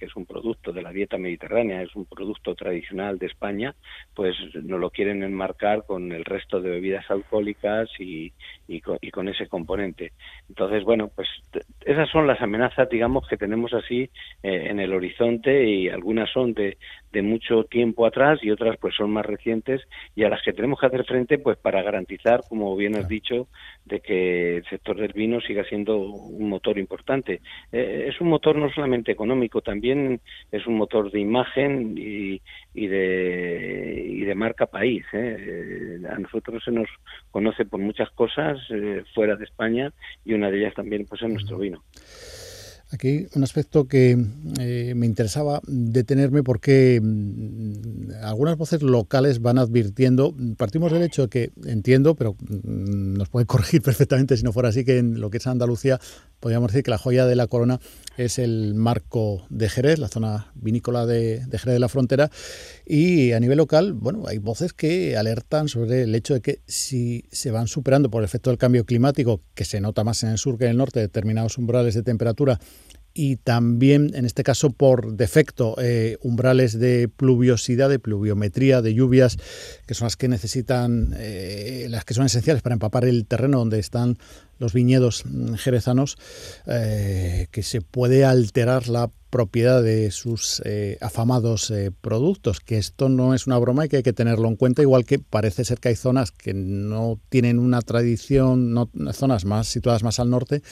es 0.00 0.16
un 0.16 0.26
producto 0.26 0.73
de 0.73 0.82
la 0.82 0.92
dieta 0.92 1.18
mediterránea 1.18 1.82
es 1.82 1.94
un 1.97 2.04
producto 2.06 2.54
tradicional 2.54 3.18
de 3.18 3.26
España 3.26 3.75
pues 4.14 4.37
nos 4.54 4.80
lo 4.80 4.90
quieren 4.90 5.23
enmarcar 5.23 5.85
con 5.87 6.12
el 6.12 6.25
resto 6.25 6.61
de 6.61 6.71
bebidas 6.71 7.11
alcohólicas 7.11 7.88
y, 7.99 8.32
y, 8.68 8.80
con, 8.80 9.28
ese 9.28 9.47
componente 9.49 10.12
entonces 10.49 10.85
bueno 10.85 11.11
pues 11.14 11.28
esas 11.80 12.09
son 12.11 12.26
las 12.26 12.40
amenazas 12.40 12.88
digamos 12.90 13.26
que 13.28 13.37
tenemos 13.37 13.73
así 13.73 14.11
eh, 14.42 14.66
en 14.71 14.80
el 14.80 14.92
horizonte 14.92 15.64
y 15.64 15.88
algunas 15.88 16.30
son 16.30 16.52
de, 16.52 16.78
de 17.12 17.23
mucho 17.23 17.64
tiempo 17.64 18.06
atrás 18.06 18.40
y 18.42 18.50
otras 18.50 18.76
pues 18.78 18.94
son 18.94 19.11
más 19.11 19.25
recientes 19.25 19.82
y 20.14 20.25
a 20.25 20.28
las 20.28 20.42
que 20.42 20.52
tenemos 20.52 20.80
que 20.80 20.87
hacer 20.87 21.04
frente 21.04 21.38
pues 21.38 21.56
para 21.59 21.82
garantizar 21.82 22.40
como 22.49 22.76
bien 22.76 22.97
has 22.97 23.09
dicho 23.09 23.49
de 23.85 24.00
que 24.00 24.56
el 24.56 24.64
sector 24.64 24.97
del 24.97 25.12
vino 25.12 25.40
siga 25.40 25.64
siendo 25.64 25.99
un 25.99 26.49
motor 26.49 26.78
importante. 26.78 27.40
Eh, 27.73 28.06
es 28.09 28.21
un 28.21 28.28
motor 28.28 28.42
no 28.43 28.71
solamente 28.71 29.13
económico, 29.13 29.61
también 29.61 30.21
es 30.51 30.67
un 30.67 30.77
motor 30.77 31.11
de 31.11 31.21
imagen 31.21 31.95
y, 31.97 32.41
de, 32.75 34.05
y 34.09 34.21
de 34.25 34.35
marca 34.35 34.67
país. 34.67 35.05
¿eh? 35.13 36.01
A 36.11 36.19
nosotros 36.19 36.63
se 36.65 36.73
nos 36.73 36.89
conoce 37.31 37.65
por 37.65 37.81
muchas 37.81 38.11
cosas 38.11 38.59
eh, 38.71 39.05
fuera 39.15 39.37
de 39.37 39.45
España 39.45 39.93
y 40.25 40.35
una 40.35 40.51
de 40.51 40.59
ellas 40.59 40.75
también 40.75 41.07
pues 41.07 41.23
es 41.23 41.31
nuestro 41.31 41.59
vino. 41.59 41.83
Aquí 42.93 43.27
un 43.35 43.43
aspecto 43.43 43.89
que 43.89 44.19
eh, 44.61 44.93
me 44.95 45.07
interesaba 45.07 45.63
detenerme 45.67 46.43
porque 46.43 47.01
mm, 47.03 48.23
algunas 48.23 48.59
voces 48.59 48.83
locales 48.83 49.41
van 49.41 49.57
advirtiendo, 49.57 50.35
partimos 50.59 50.93
del 50.93 51.03
hecho 51.03 51.31
que 51.31 51.53
entiendo, 51.65 52.15
pero 52.15 52.35
mm, 52.35 53.15
nos 53.17 53.31
puede 53.31 53.47
corregir 53.47 53.81
perfectamente 53.83 54.37
si 54.37 54.43
no 54.43 54.53
fuera 54.53 54.69
así, 54.69 54.85
que 54.85 54.99
en 54.99 55.21
lo 55.21 55.31
que 55.31 55.39
es 55.39 55.47
Andalucía 55.47 55.99
podríamos 56.39 56.71
decir 56.71 56.85
que 56.85 56.91
la 56.91 56.99
joya 56.99 57.25
de 57.25 57.35
la 57.35 57.47
corona 57.47 57.81
es 58.16 58.38
el 58.38 58.75
marco 58.75 59.47
de 59.49 59.69
Jerez, 59.69 59.99
la 59.99 60.09
zona 60.09 60.52
vinícola 60.54 61.07
de, 61.07 61.42
Jerez 61.50 61.75
de 61.75 61.78
la 61.78 61.88
Frontera. 61.88 62.31
Y 62.87 63.33
a 63.33 63.40
nivel 63.40 63.59
local, 63.59 63.92
bueno, 63.92 64.26
hay 64.26 64.38
voces 64.38 64.73
que 64.73 65.16
alertan 65.16 65.69
sobre 65.69 66.02
el 66.02 66.14
hecho 66.14 66.35
de 66.35 66.40
que 66.40 66.61
si 66.66 67.25
se 67.33 67.50
van 67.50 67.69
superando 67.69 68.11
por 68.11 68.25
efecto 68.25 68.50
del 68.50 68.59
cambio 68.59 68.85
climático, 68.85 69.40
que 69.54 69.64
se 69.64 69.81
nota 69.81 70.04
más 70.04 70.23
en 70.23 70.31
el 70.31 70.38
sur 70.38 70.59
que 70.59 70.64
en 70.64 70.73
el 70.73 70.76
norte, 70.76 71.00
determinados 71.00 71.59
umbrales 71.59 71.95
de 71.95 72.02
temperatura, 72.02 72.59
y 73.14 73.37
también, 73.37 74.12
en 74.14 74.25
este 74.25 74.42
caso, 74.42 74.71
por 74.71 75.16
defecto, 75.16 75.76
eh, 75.78 76.16
umbrales 76.23 76.78
de 76.78 77.09
pluviosidad, 77.09 77.88
de 77.88 77.99
pluviometría, 77.99 78.81
de 78.81 78.95
lluvias, 78.95 79.37
que 79.87 79.95
son 79.95 80.07
las 80.07 80.16
que 80.16 80.28
necesitan, 80.28 81.14
eh, 81.19 81.87
las 81.90 82.04
que 82.04 82.14
son 82.14 82.25
esenciales 82.25 82.62
para 82.62 82.75
empapar 82.75 83.04
el 83.04 83.26
terreno 83.26 83.59
donde 83.59 83.78
están 83.78 84.19
los 84.59 84.73
viñedos 84.73 85.25
mm, 85.26 85.54
jerezanos, 85.54 86.16
eh, 86.66 87.49
que 87.50 87.62
se 87.62 87.83
puede 87.83 88.25
alterar 88.25 88.88
la 88.88 89.11
propiedad 89.28 89.83
de 89.83 90.11
sus 90.11 90.62
afamados 91.00 91.73
productos, 92.02 92.61
que 92.61 92.76
esto 92.76 93.09
no 93.09 93.33
es 93.33 93.47
una 93.47 93.57
broma 93.57 93.87
y 93.87 93.88
que 93.88 93.97
hay 93.97 94.02
que 94.02 94.12
tenerlo 94.12 94.47
en 94.47 94.57
cuenta, 94.57 94.83
igual 94.83 95.07
que 95.07 95.19
parece 95.19 95.64
ser 95.64 95.78
que 95.78 95.88
hay 95.88 95.97
zonas 95.97 96.33
que 96.33 96.52
no 96.52 97.19
tienen 97.31 97.59
una 97.59 97.81
tradición, 97.81 98.75
no, 98.75 98.90
zonas 99.14 99.47
más 99.47 99.69
situadas 99.69 100.02
más 100.02 100.21
al 100.21 100.28
norte, 100.28 100.62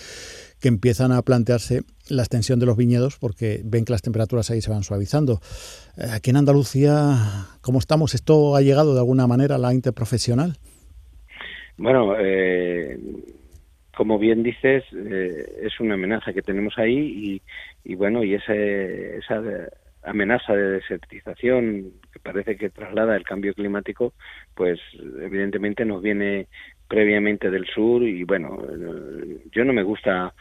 que 0.61 0.69
empiezan 0.69 1.13
a 1.13 1.23
plantearse 1.23 1.81
la 2.09 2.23
extensión 2.23 2.61
de 2.61 2.67
los 2.67 2.77
viñedos 2.77 3.19
porque 3.19 3.61
ven 3.65 3.85
que 3.85 3.93
las 3.93 4.03
temperaturas 4.03 4.51
ahí 4.51 4.61
se 4.61 4.71
van 4.71 4.83
suavizando. 4.83 5.41
Eh, 5.97 6.07
aquí 6.13 6.31
en 6.31 6.37
Andalucía, 6.37 7.17
¿cómo 7.63 7.79
estamos? 7.79 8.15
¿Esto 8.15 8.57
ha 8.57 8.61
llegado 8.61 8.95
de 8.95 9.01
alguna 9.01 9.27
manera 9.27 9.57
a 9.57 9.59
la 9.59 9.73
interprofesional? 9.73 10.57
Bueno, 11.77 12.15
eh, 12.19 12.99
como 13.97 14.19
bien 14.19 14.43
dices, 14.43 14.85
eh, 14.93 15.61
es 15.63 15.81
una 15.81 15.95
amenaza 15.95 16.33
que 16.33 16.43
tenemos 16.43 16.75
ahí 16.77 17.41
y, 17.85 17.95
bueno, 17.95 18.23
y 18.23 18.35
ese, 18.35 19.17
esa 19.17 19.43
amenaza 20.03 20.55
de 20.55 20.73
desertización 20.73 21.93
que 22.13 22.21
parece 22.21 22.57
que 22.57 22.71
traslada 22.71 23.17
el 23.17 23.25
cambio 23.25 23.55
climático, 23.55 24.13
pues 24.55 24.79
evidentemente 25.23 25.85
nos 25.85 26.03
viene 26.03 26.49
previamente 26.91 27.51
del 27.51 27.67
sur 27.67 28.03
y 28.03 28.25
bueno, 28.25 28.59
yo 29.53 29.65
no 29.65 29.73
me 29.73 29.85
gusta 29.85 30.35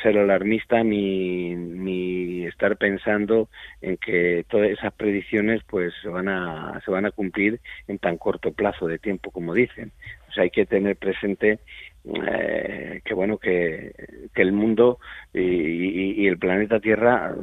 ser 0.00 0.16
alarmista 0.16 0.84
ni, 0.84 1.56
ni 1.56 2.46
estar 2.46 2.76
pensando 2.76 3.48
en 3.82 3.96
que 3.96 4.44
todas 4.48 4.70
esas 4.70 4.92
predicciones 4.92 5.60
pues 5.68 5.92
se 6.00 6.08
van 6.08 6.28
a 6.28 6.80
se 6.84 6.92
van 6.92 7.04
a 7.04 7.10
cumplir 7.10 7.58
en 7.88 7.98
tan 7.98 8.16
corto 8.16 8.52
plazo 8.52 8.86
de 8.86 9.00
tiempo 9.00 9.32
como 9.32 9.54
dicen. 9.54 9.90
O 10.28 10.32
sea, 10.32 10.44
hay 10.44 10.50
que 10.50 10.66
tener 10.66 10.96
presente 10.96 11.58
eh, 12.04 13.00
que 13.04 13.14
bueno 13.14 13.38
que, 13.38 13.92
que 14.32 14.42
el 14.42 14.52
mundo 14.52 15.00
y, 15.34 16.28
el 16.28 16.38
planeta 16.38 16.78
Tierra 16.78 17.34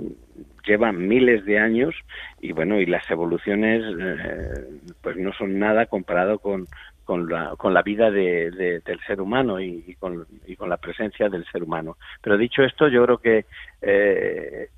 llevan 0.65 1.07
miles 1.07 1.43
de 1.45 1.59
años 1.59 1.93
y 2.39 2.53
bueno 2.53 2.79
y 2.79 2.85
las 2.85 3.09
evoluciones 3.11 3.83
eh, 3.99 4.63
pues 5.01 5.17
no 5.17 5.33
son 5.33 5.59
nada 5.59 5.87
comparado 5.87 6.39
con 6.39 6.67
con 7.05 7.29
la, 7.29 7.55
con 7.55 7.73
la 7.73 7.83
vida 7.83 8.11
de, 8.11 8.81
del 8.83 8.99
ser 9.07 9.21
humano 9.21 9.61
y, 9.61 9.95
con, 9.99 10.25
y 10.45 10.55
con 10.55 10.69
la 10.69 10.77
presencia 10.77 11.29
del 11.29 11.45
ser 11.45 11.63
humano. 11.63 11.97
Pero 12.21 12.37
dicho 12.37 12.63
esto, 12.63 12.87
yo 12.89 13.05
creo 13.05 13.17
que, 13.19 13.45
eh, 13.81 14.69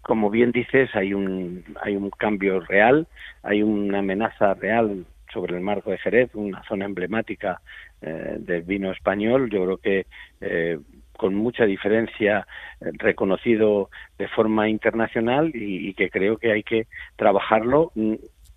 como 0.00 0.30
bien 0.30 0.50
dices, 0.50 0.90
hay 0.94 1.14
un, 1.14 1.64
hay 1.82 1.94
un 1.94 2.10
cambio 2.10 2.60
real, 2.60 3.06
hay 3.42 3.62
una 3.62 3.98
amenaza 3.98 4.54
real 4.54 5.04
sobre 5.32 5.56
el 5.56 5.60
marco 5.60 5.90
de 5.90 5.98
Jerez, 5.98 6.30
una 6.34 6.62
zona 6.64 6.86
emblemática 6.86 7.60
eh, 8.00 8.36
del 8.38 8.62
vino 8.62 8.90
español. 8.90 9.50
Yo 9.50 9.64
creo 9.64 9.76
que 9.76 10.06
eh, 10.40 10.78
con 11.16 11.34
mucha 11.34 11.64
diferencia 11.64 12.46
reconocido 12.80 13.88
de 14.18 14.26
forma 14.28 14.68
internacional 14.68 15.52
y, 15.54 15.94
que 15.94 16.10
creo 16.10 16.38
que 16.38 16.50
hay 16.50 16.64
que 16.64 16.86
trabajarlo 17.16 17.92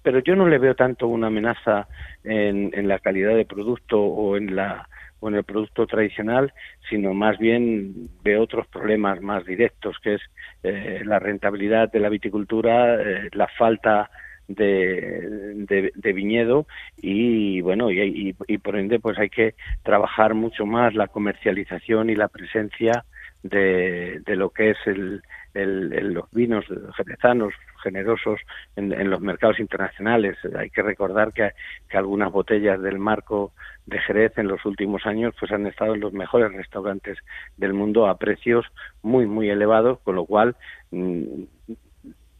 pero 0.04 0.20
yo 0.20 0.36
no 0.36 0.48
le 0.48 0.58
veo 0.58 0.75
tanto 0.75 1.08
una 1.08 1.27
amenaza 1.27 1.88
en, 2.24 2.88
la 2.88 3.00
calidad 3.00 3.36
de 3.36 3.46
producto 3.46 4.01
o 4.01 4.38
en 4.38 4.56
la 4.56 4.88
o 5.20 5.30
en 5.30 5.36
el 5.36 5.44
producto 5.44 5.88
tradicional, 5.88 6.54
sino 6.89 7.12
más 7.16 7.39
bien 7.39 8.08
veo 8.24 8.44
otros 8.44 8.68
problemas 8.68 9.20
más 9.20 9.44
directos, 9.46 9.98
que 9.98 10.13
es 10.13 10.22
eh, 10.62 11.01
la 11.04 11.18
rentabilidad 11.18 11.92
de 11.92 12.00
la 12.00 12.10
viticultura, 12.10 13.01
eh, 13.01 13.30
la 13.34 13.48
falta 13.48 14.12
de, 14.48 15.92
de, 15.96 16.13
viñedo 16.13 16.68
y 16.96 17.60
bueno 17.62 17.92
y, 17.92 18.34
y, 18.48 18.58
por 18.60 18.77
ende 18.77 19.00
pues 19.00 19.18
hay 19.20 19.30
que 19.30 19.56
trabajar 19.84 20.36
mucho 20.36 20.66
más 20.66 20.94
la 20.94 21.08
comercialización 21.08 22.10
y 22.10 22.16
la 22.16 22.30
presencia 22.30 23.04
de, 23.44 24.22
de 24.25 24.36
lo 24.36 24.50
que 24.50 24.72
es 24.72 24.77
el, 24.86 25.22
el, 25.53 26.13
los 26.13 26.29
vinos 26.32 26.65
jerezanos 26.96 27.53
generosos 27.84 28.39
en, 28.75 29.10
los 29.10 29.22
mercados 29.22 29.60
internacionales. 29.60 30.38
Hay 30.58 30.70
que 30.70 30.82
recordar 30.82 31.34
que, 31.34 31.51
algunas 31.96 32.32
botellas 32.32 32.82
del 32.82 33.00
marco 33.00 33.53
de 33.86 34.00
Jerez 34.00 34.38
en 34.38 34.48
los 34.48 34.65
últimos 34.65 35.06
años 35.06 35.34
pues 35.39 35.51
han 35.51 35.65
estado 35.65 35.96
en 35.96 36.01
los 36.01 36.13
mejores 36.13 36.51
restaurantes 36.51 37.17
del 37.56 37.74
mundo 37.74 38.08
a 38.08 38.17
precios 38.17 38.65
muy 39.01 39.25
muy 39.25 39.50
elevados, 39.50 40.00
con 40.00 40.15
lo 40.15 40.25
cual 40.25 40.56
mm, 40.91 41.44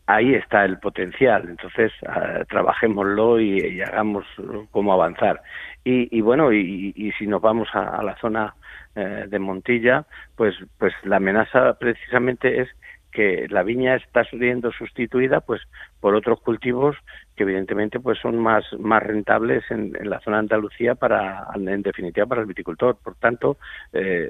ahí 0.08 0.34
está 0.34 0.66
el 0.66 0.80
potencial. 0.80 1.44
Entonces, 1.48 1.92
uh, 2.04 2.44
trabajémoslo 2.46 3.40
y, 3.40 3.82
hagamos 3.82 4.26
cómo 4.72 4.94
avanzar. 4.94 5.42
Y, 5.84 6.20
bueno, 6.20 6.52
y, 6.52 7.14
si 7.18 7.28
nos 7.28 7.42
vamos 7.42 7.70
a, 7.74 8.04
la 8.04 8.18
zona 8.18 8.54
eh, 8.94 9.26
de 9.30 9.40
Montilla, 9.40 10.06
pues, 10.36 10.54
pues 10.78 10.94
la 11.04 11.16
amenaza 11.16 11.76
precisamente 11.80 12.60
es 12.62 12.68
que 13.10 13.48
la 13.50 13.64
viña 13.64 13.96
está 13.96 14.26
siendo 14.26 14.70
sustituida 14.74 15.40
pues 15.40 15.62
por 16.02 16.14
otros 16.14 16.42
cultivos 16.42 16.98
que 17.38 17.44
evidentemente 17.44 18.02
pues 18.02 18.20
son 18.20 18.38
más 18.38 18.66
más 18.78 19.02
rentables 19.02 19.64
en, 19.72 19.94
la 20.04 20.20
zona 20.20 20.38
de 20.38 20.42
Andalucía 20.42 20.96
para 20.96 21.48
en 21.56 21.82
definitiva 21.82 22.26
para 22.26 22.42
el 22.42 22.48
viticultor 22.48 22.98
por 23.02 23.16
tanto 23.16 23.58
eh, 23.94 24.30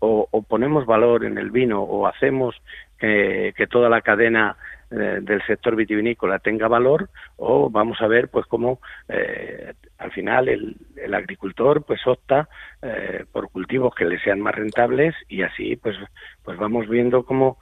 o, 0.00 0.26
ponemos 0.48 0.86
valor 0.86 1.26
en 1.26 1.36
el 1.36 1.50
vino 1.50 1.82
o 1.82 2.06
hacemos 2.06 2.56
que 2.98 3.68
toda 3.70 3.90
la 3.90 4.00
cadena 4.00 4.56
eh, 4.90 5.18
del 5.20 5.42
sector 5.46 5.74
vitivinícola 5.74 6.38
tenga 6.38 6.68
valor 6.68 7.10
o 7.36 7.68
vamos 7.70 8.00
a 8.00 8.06
ver 8.06 8.28
pues 8.28 8.46
cómo 8.46 8.80
eh, 9.08 9.74
al 9.98 10.12
final 10.12 10.48
el, 10.48 10.76
el, 10.94 11.12
agricultor 11.12 11.84
pues 11.84 12.06
opta 12.06 12.48
eh, 12.82 13.24
por 13.32 13.50
cultivos 13.50 13.92
que 13.96 14.04
le 14.04 14.20
sean 14.20 14.40
más 14.40 14.54
rentables 14.54 15.14
y 15.28 15.42
así 15.42 15.74
pues 15.74 15.96
pues 16.44 16.56
vamos 16.56 16.88
viendo 16.88 17.24
cómo 17.24 17.58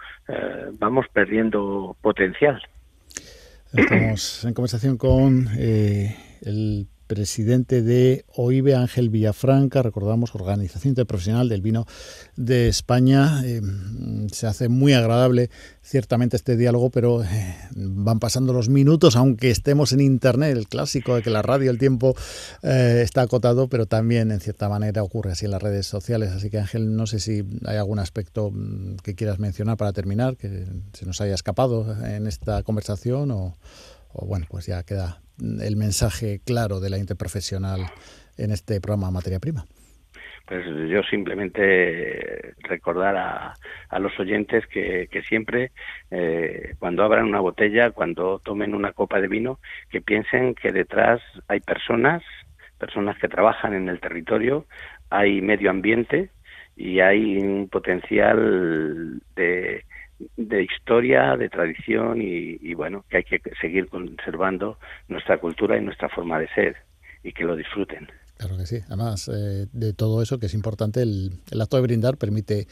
vamos 0.78 1.06
perdiendo 1.14 1.96
potencial. 2.02 2.60
Estamos 3.72 4.44
en 4.44 4.52
conversación 4.52 4.98
con 4.98 5.48
el 5.56 6.86
presidente 7.06 7.82
de 7.82 8.24
OIBE, 8.34 8.74
Ángel 8.74 9.10
Villafranca, 9.10 9.82
recordamos, 9.82 10.34
Organización 10.34 10.90
Interprofesional 10.90 11.48
del 11.48 11.62
Vino 11.62 11.86
de 12.36 12.68
España. 12.68 13.42
Eh, 13.44 13.60
se 14.32 14.46
hace 14.46 14.68
muy 14.68 14.92
agradable 14.92 15.50
ciertamente 15.82 16.36
este 16.36 16.56
diálogo, 16.56 16.90
pero 16.90 17.22
eh, 17.22 17.56
van 17.74 18.18
pasando 18.18 18.52
los 18.52 18.68
minutos, 18.68 19.16
aunque 19.16 19.50
estemos 19.50 19.92
en 19.92 20.00
Internet, 20.00 20.56
el 20.56 20.68
clásico 20.68 21.14
de 21.14 21.22
que 21.22 21.30
la 21.30 21.42
radio, 21.42 21.70
el 21.70 21.78
tiempo 21.78 22.14
eh, 22.62 23.00
está 23.04 23.22
acotado, 23.22 23.68
pero 23.68 23.86
también 23.86 24.30
en 24.30 24.40
cierta 24.40 24.68
manera 24.68 25.02
ocurre 25.02 25.32
así 25.32 25.44
en 25.44 25.50
las 25.50 25.62
redes 25.62 25.86
sociales. 25.86 26.30
Así 26.32 26.50
que 26.50 26.58
Ángel, 26.58 26.96
no 26.96 27.06
sé 27.06 27.20
si 27.20 27.44
hay 27.66 27.76
algún 27.76 27.98
aspecto 27.98 28.50
mm, 28.50 28.96
que 29.02 29.14
quieras 29.14 29.38
mencionar 29.38 29.76
para 29.76 29.92
terminar, 29.92 30.36
que 30.36 30.66
se 30.92 31.06
nos 31.06 31.20
haya 31.20 31.34
escapado 31.34 31.94
en 32.04 32.26
esta 32.26 32.62
conversación 32.62 33.30
o 33.30 33.56
bueno, 34.26 34.46
pues 34.48 34.66
ya 34.66 34.82
queda 34.84 35.23
el 35.38 35.76
mensaje 35.76 36.40
claro 36.44 36.80
de 36.80 36.90
la 36.90 36.98
interprofesional 36.98 37.80
en 38.36 38.50
este 38.50 38.80
programa 38.80 39.10
Materia 39.10 39.40
Prima? 39.40 39.64
Pues 40.46 40.62
yo 40.90 41.02
simplemente 41.04 42.54
recordar 42.58 43.16
a, 43.16 43.54
a 43.88 43.98
los 43.98 44.18
oyentes 44.20 44.66
que, 44.66 45.08
que 45.10 45.22
siempre, 45.22 45.72
eh, 46.10 46.74
cuando 46.78 47.02
abran 47.02 47.24
una 47.24 47.40
botella, 47.40 47.92
cuando 47.92 48.40
tomen 48.40 48.74
una 48.74 48.92
copa 48.92 49.20
de 49.22 49.28
vino, 49.28 49.58
que 49.88 50.02
piensen 50.02 50.54
que 50.54 50.70
detrás 50.70 51.22
hay 51.48 51.60
personas, 51.60 52.22
personas 52.78 53.16
que 53.18 53.28
trabajan 53.28 53.72
en 53.72 53.88
el 53.88 54.00
territorio, 54.00 54.66
hay 55.08 55.40
medio 55.40 55.70
ambiente 55.70 56.28
y 56.76 57.00
hay 57.00 57.38
un 57.38 57.68
potencial 57.70 59.22
de, 59.36 59.84
de 60.36 60.62
historia, 60.62 61.36
de 61.36 61.48
tradición 61.48 62.20
y, 62.20 62.74
bueno, 62.74 63.04
que 63.08 63.18
hay 63.18 63.24
que 63.24 63.40
seguir 63.60 63.88
conservando 63.88 64.78
nuestra 65.08 65.38
cultura 65.38 65.76
y 65.76 65.80
nuestra 65.80 66.08
forma 66.08 66.38
de 66.38 66.48
ser 66.48 66.76
y 67.22 67.32
que 67.32 67.44
lo 67.44 67.56
disfruten. 67.56 68.08
Claro 68.36 68.56
que 68.56 68.66
sí. 68.66 68.78
Además 68.88 69.30
eh, 69.32 69.66
de 69.72 69.92
todo 69.92 70.20
eso, 70.20 70.38
que 70.38 70.46
es 70.46 70.54
importante, 70.54 71.02
el, 71.02 71.32
el, 71.50 71.60
acto 71.60 71.76
de 71.76 71.82
brindar 71.82 72.16
permite 72.16 72.66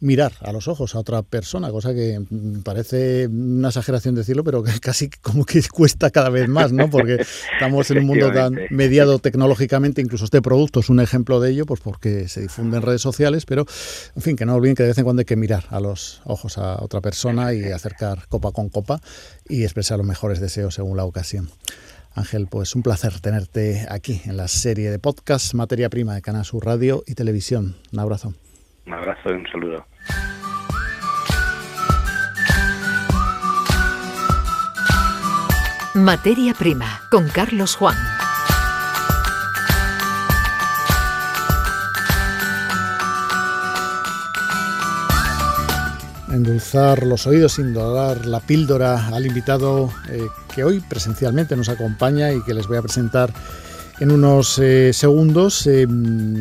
mirar 0.00 0.32
a 0.40 0.52
los 0.52 0.68
ojos 0.68 0.94
a 0.94 0.98
otra 0.98 1.22
persona, 1.22 1.70
cosa 1.70 1.94
que 1.94 2.20
parece 2.62 3.26
una 3.28 3.68
exageración 3.68 4.14
decirlo, 4.14 4.44
pero 4.44 4.62
que 4.62 4.72
casi 4.80 5.08
como 5.08 5.44
que 5.44 5.62
cuesta 5.68 6.10
cada 6.10 6.28
vez 6.30 6.48
más, 6.48 6.72
¿no? 6.72 6.90
Porque 6.90 7.24
estamos 7.54 7.90
en 7.90 7.98
un 7.98 8.06
mundo 8.06 8.32
tan 8.32 8.58
mediado 8.70 9.18
tecnológicamente, 9.18 10.02
incluso 10.02 10.24
este 10.24 10.42
producto 10.42 10.80
es 10.80 10.90
un 10.90 11.00
ejemplo 11.00 11.40
de 11.40 11.52
ello, 11.52 11.64
pues 11.64 11.80
porque 11.80 12.28
se 12.28 12.42
difunde 12.42 12.76
en 12.76 12.82
redes 12.82 13.00
sociales, 13.00 13.46
pero 13.46 13.64
en 14.14 14.22
fin, 14.22 14.36
que 14.36 14.44
no 14.44 14.54
olviden 14.54 14.74
que 14.74 14.82
de 14.82 14.90
vez 14.90 14.98
en 14.98 15.04
cuando 15.04 15.20
hay 15.20 15.26
que 15.26 15.36
mirar 15.36 15.64
a 15.70 15.80
los 15.80 16.20
ojos 16.24 16.58
a 16.58 16.82
otra 16.82 17.00
persona 17.00 17.54
y 17.54 17.64
acercar 17.64 18.26
copa 18.28 18.52
con 18.52 18.68
copa 18.68 19.00
y 19.48 19.62
expresar 19.62 19.96
los 19.98 20.06
mejores 20.06 20.40
deseos 20.40 20.74
según 20.74 20.96
la 20.96 21.04
ocasión. 21.04 21.48
Ángel, 22.14 22.46
pues 22.50 22.74
un 22.74 22.82
placer 22.82 23.20
tenerte 23.20 23.86
aquí 23.90 24.20
en 24.24 24.36
la 24.36 24.48
serie 24.48 24.90
de 24.90 24.98
podcast 24.98 25.54
Materia 25.54 25.90
Prima 25.90 26.14
de 26.14 26.22
Canal 26.22 26.44
Sur 26.44 26.64
Radio 26.64 27.02
y 27.06 27.14
Televisión. 27.14 27.76
Un 27.92 27.98
abrazo. 27.98 28.34
Un 28.86 28.92
abrazo 28.92 29.30
y 29.30 29.32
un 29.32 29.46
saludo. 29.50 29.86
Materia 35.94 36.54
Prima 36.54 37.02
con 37.10 37.28
Carlos 37.28 37.76
Juan. 37.76 38.13
Endulzar 46.34 47.04
los 47.04 47.26
oídos 47.26 47.54
sin 47.54 47.72
dorar 47.72 48.26
la 48.26 48.40
píldora 48.40 49.08
al 49.08 49.26
invitado 49.26 49.92
eh, 50.10 50.26
que 50.54 50.64
hoy 50.64 50.80
presencialmente 50.80 51.56
nos 51.56 51.68
acompaña 51.68 52.32
y 52.32 52.42
que 52.42 52.54
les 52.54 52.66
voy 52.66 52.76
a 52.76 52.82
presentar 52.82 53.32
en 54.00 54.10
unos 54.10 54.58
eh, 54.58 54.92
segundos. 54.92 55.66
Eh, 55.66 55.86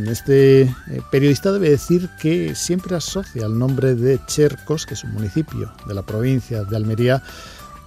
este 0.08 0.76
periodista 1.12 1.52
debe 1.52 1.70
decir 1.70 2.10
que 2.20 2.56
siempre 2.56 2.96
asocia 2.96 3.46
el 3.46 3.58
nombre 3.58 3.96
de 3.96 4.20
Chercos, 4.26 4.86
que 4.86 4.96
es 4.96 5.04
un 5.04 5.14
municipio 5.14 5.72
de 5.88 5.94
la 5.94 6.02
provincia 6.02 6.64
de 6.64 6.76
Almería, 6.76 7.22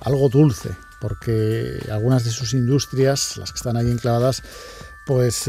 algo 0.01 0.29
dulce, 0.29 0.71
porque 1.01 1.79
algunas 1.91 2.25
de 2.25 2.31
sus 2.31 2.55
industrias, 2.55 3.37
las 3.37 3.53
que 3.53 3.57
están 3.57 3.77
ahí 3.77 3.91
enclavadas, 3.91 4.43
pues 5.05 5.49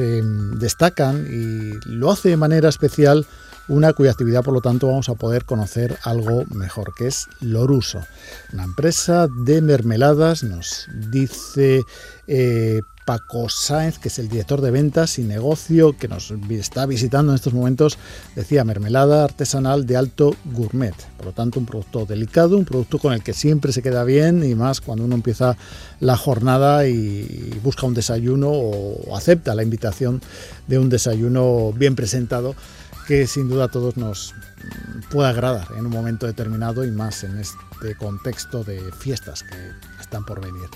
destacan 0.60 1.26
y 1.28 1.74
lo 1.90 2.12
hace 2.12 2.30
de 2.30 2.38
manera 2.38 2.70
especial 2.70 3.26
una 3.68 3.94
cuya 3.94 4.12
actividad 4.12 4.44
por 4.44 4.54
lo 4.54 4.62
tanto 4.62 4.88
vamos 4.88 5.10
a 5.10 5.16
poder 5.16 5.46
conocer 5.46 5.98
algo 6.04 6.46
mejor, 6.54 6.94
que 6.96 7.08
es 7.08 7.28
Loruso, 7.42 8.02
una 8.54 8.64
empresa 8.64 9.28
de 9.28 9.62
mermeladas, 9.62 10.44
nos 10.44 10.88
dice 11.12 11.84
eh, 12.28 12.82
Paco 13.08 13.48
Sáenz, 13.48 14.00
que 14.00 14.10
es 14.10 14.20
el 14.20 14.28
director 14.28 14.60
de 14.60 14.70
ventas 14.70 15.18
y 15.18 15.24
negocio 15.24 15.96
que 15.98 16.10
nos 16.10 16.34
está 16.50 16.86
visitando 16.86 17.32
en 17.32 17.38
estos 17.38 17.54
momentos, 17.54 17.98
decía 18.36 18.66
mermelada 18.66 19.24
artesanal 19.24 19.86
de 19.86 19.96
alto 19.96 20.36
gourmet. 20.44 20.94
Por 21.16 21.28
lo 21.28 21.32
tanto, 21.32 21.58
un 21.58 21.66
producto 21.66 22.06
delicado, 22.06 22.58
un 22.58 22.66
producto 22.66 23.00
con 23.00 23.14
el 23.14 23.24
que 23.24 23.32
siempre 23.32 23.72
se 23.72 23.82
queda 23.82 24.04
bien 24.04 24.44
y 24.44 24.56
más 24.56 24.82
cuando 24.82 25.06
uno 25.06 25.16
empieza 25.16 25.56
la 26.02 26.18
jornada 26.18 26.86
y 26.86 27.58
busca 27.64 27.88
un 27.88 27.94
desayuno 27.94 28.50
o 28.50 29.16
acepta 29.16 29.56
la 29.56 29.64
invitación 29.64 30.22
de 30.68 30.78
un 30.78 30.90
desayuno 30.90 31.72
bien 31.72 31.96
presentado 31.96 32.56
que 33.08 33.26
sin 33.26 33.48
duda 33.48 33.66
a 33.66 33.68
todos 33.70 33.96
nos 33.96 34.36
puede 35.10 35.30
agradar 35.30 35.70
en 35.78 35.86
un 35.86 35.92
momento 35.92 36.26
determinado 36.26 36.84
y 36.84 36.92
más 36.92 37.24
en 37.24 37.38
este 37.40 37.96
contexto 37.98 38.66
de 38.66 38.92
fiestas 38.92 39.44
que 39.44 39.72
están 40.00 40.26
por 40.26 40.42
venir. 40.42 40.70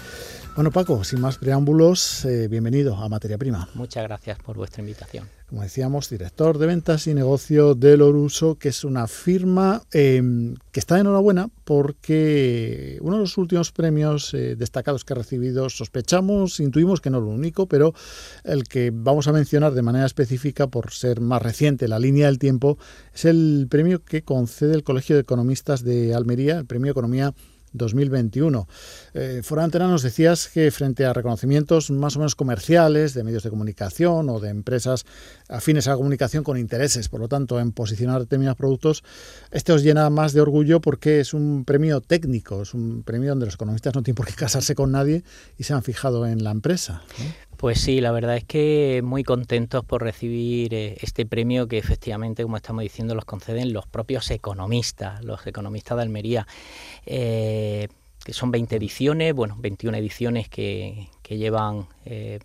Bueno, 0.53 0.69
Paco, 0.69 1.05
sin 1.05 1.21
más 1.21 1.37
preámbulos, 1.37 2.25
eh, 2.25 2.49
bienvenido 2.49 2.97
a 2.97 3.07
Materia 3.07 3.37
Prima. 3.37 3.69
Muchas 3.73 4.03
gracias 4.03 4.37
por 4.39 4.57
vuestra 4.57 4.81
invitación. 4.81 5.29
Como 5.47 5.61
decíamos, 5.61 6.09
director 6.09 6.57
de 6.57 6.67
ventas 6.67 7.07
y 7.07 7.13
negocio 7.13 7.73
de 7.73 7.95
Loruso, 7.95 8.55
que 8.55 8.69
es 8.69 8.83
una 8.83 9.07
firma 9.07 9.81
em, 9.93 10.55
que 10.73 10.81
está 10.81 10.99
enhorabuena 10.99 11.49
porque 11.63 12.97
uno 12.99 13.15
de 13.15 13.21
los 13.21 13.37
últimos 13.37 13.71
premios 13.71 14.33
eh, 14.33 14.57
destacados 14.57 15.05
que 15.05 15.13
ha 15.13 15.15
recibido, 15.15 15.69
sospechamos, 15.69 16.59
intuimos 16.59 16.99
que 16.99 17.09
no 17.09 17.21
lo 17.21 17.27
único, 17.27 17.67
pero 17.67 17.93
el 18.43 18.65
que 18.65 18.91
vamos 18.93 19.29
a 19.29 19.33
mencionar 19.33 19.73
de 19.73 19.81
manera 19.81 20.05
específica 20.05 20.67
por 20.67 20.91
ser 20.91 21.21
más 21.21 21.41
reciente, 21.41 21.87
la 21.87 21.99
línea 21.99 22.27
del 22.27 22.39
tiempo, 22.39 22.77
es 23.13 23.23
el 23.23 23.67
premio 23.69 24.03
que 24.03 24.23
concede 24.23 24.75
el 24.75 24.83
Colegio 24.83 25.15
de 25.15 25.21
Economistas 25.21 25.81
de 25.83 26.13
Almería, 26.13 26.57
el 26.57 26.65
Premio 26.65 26.91
Economía 26.91 27.33
2021. 27.73 28.67
Eh, 29.13 29.41
Antena 29.57 29.87
nos 29.87 30.01
decías 30.01 30.47
que 30.47 30.71
frente 30.71 31.05
a 31.05 31.13
reconocimientos 31.13 31.91
más 31.91 32.15
o 32.15 32.19
menos 32.19 32.35
comerciales 32.35 33.13
de 33.13 33.23
medios 33.23 33.43
de 33.43 33.49
comunicación 33.49 34.29
o 34.29 34.39
de 34.39 34.49
empresas 34.49 35.05
afines 35.49 35.87
a 35.87 35.91
la 35.91 35.97
comunicación 35.97 36.43
con 36.43 36.57
intereses, 36.57 37.09
por 37.09 37.19
lo 37.19 37.27
tanto, 37.27 37.59
en 37.59 37.71
posicionar 37.71 38.21
determinados 38.21 38.57
productos, 38.57 39.03
este 39.51 39.71
os 39.71 39.83
llena 39.83 40.09
más 40.09 40.33
de 40.33 40.41
orgullo 40.41 40.81
porque 40.81 41.19
es 41.19 41.33
un 41.33 41.63
premio 41.65 42.01
técnico, 42.01 42.63
es 42.63 42.73
un 42.73 43.03
premio 43.03 43.29
donde 43.29 43.45
los 43.45 43.55
economistas 43.55 43.93
no 43.93 44.03
tienen 44.03 44.15
por 44.15 44.25
qué 44.25 44.33
casarse 44.35 44.75
con 44.75 44.91
nadie 44.91 45.23
y 45.57 45.63
se 45.63 45.73
han 45.73 45.83
fijado 45.83 46.25
en 46.25 46.43
la 46.43 46.51
empresa. 46.51 47.03
Pues 47.61 47.79
sí, 47.79 48.01
la 48.01 48.11
verdad 48.11 48.37
es 48.37 48.43
que 48.43 49.01
muy 49.03 49.23
contentos 49.23 49.85
por 49.85 50.01
recibir 50.01 50.73
eh, 50.73 50.97
este 51.01 51.27
premio 51.27 51.67
que 51.67 51.77
efectivamente, 51.77 52.41
como 52.41 52.57
estamos 52.57 52.81
diciendo, 52.81 53.13
los 53.13 53.23
conceden 53.23 53.71
los 53.71 53.85
propios 53.85 54.31
economistas, 54.31 55.23
los 55.23 55.45
economistas 55.45 55.95
de 55.97 56.01
Almería, 56.01 56.47
eh, 57.05 57.87
que 58.25 58.33
son 58.33 58.49
20 58.49 58.77
ediciones, 58.77 59.35
bueno, 59.35 59.57
21 59.59 59.95
ediciones 59.95 60.49
que, 60.49 61.07
llevan 61.29 61.85
eh, 62.03 62.39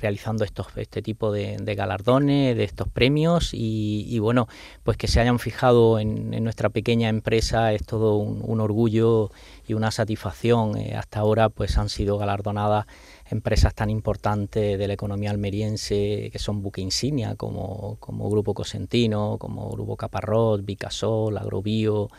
realizando 0.00 0.44
estos, 0.44 0.68
este 0.76 1.02
tipo 1.02 1.32
de, 1.32 1.56
galardones, 1.74 2.56
de 2.56 2.62
estos 2.64 2.88
premios 2.88 3.50
y, 3.52 4.18
bueno, 4.20 4.46
pues 4.84 4.96
que 4.96 5.08
se 5.08 5.20
hayan 5.20 5.40
fijado 5.40 5.98
en, 5.98 6.30
nuestra 6.44 6.68
pequeña 6.68 7.08
empresa 7.08 7.72
es 7.72 7.84
todo 7.84 8.16
un 8.16 8.60
orgullo 8.60 9.32
y 9.66 9.74
una 9.74 9.90
satisfacción. 9.90 10.78
hasta 10.96 11.20
ahora 11.20 11.48
pues 11.48 11.76
han 11.76 11.88
sido 11.88 12.18
galardonadas 12.18 12.86
empresas 13.30 13.74
tan 13.74 13.90
importantes 13.90 14.78
de 14.78 14.86
la 14.86 14.94
economía 14.94 15.30
almeriense 15.30 16.30
que 16.32 16.38
son 16.38 16.62
buque 16.62 16.80
insignia 16.80 17.34
como, 17.34 17.96
como 17.98 18.30
Grupo 18.30 18.54
Cosentino, 18.54 19.36
como 19.38 19.68
Grupo 19.70 19.96
Caparrós, 19.96 20.64
Vicasol, 20.64 21.36
Agrobio, 21.36 22.10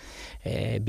eh, 0.43 0.81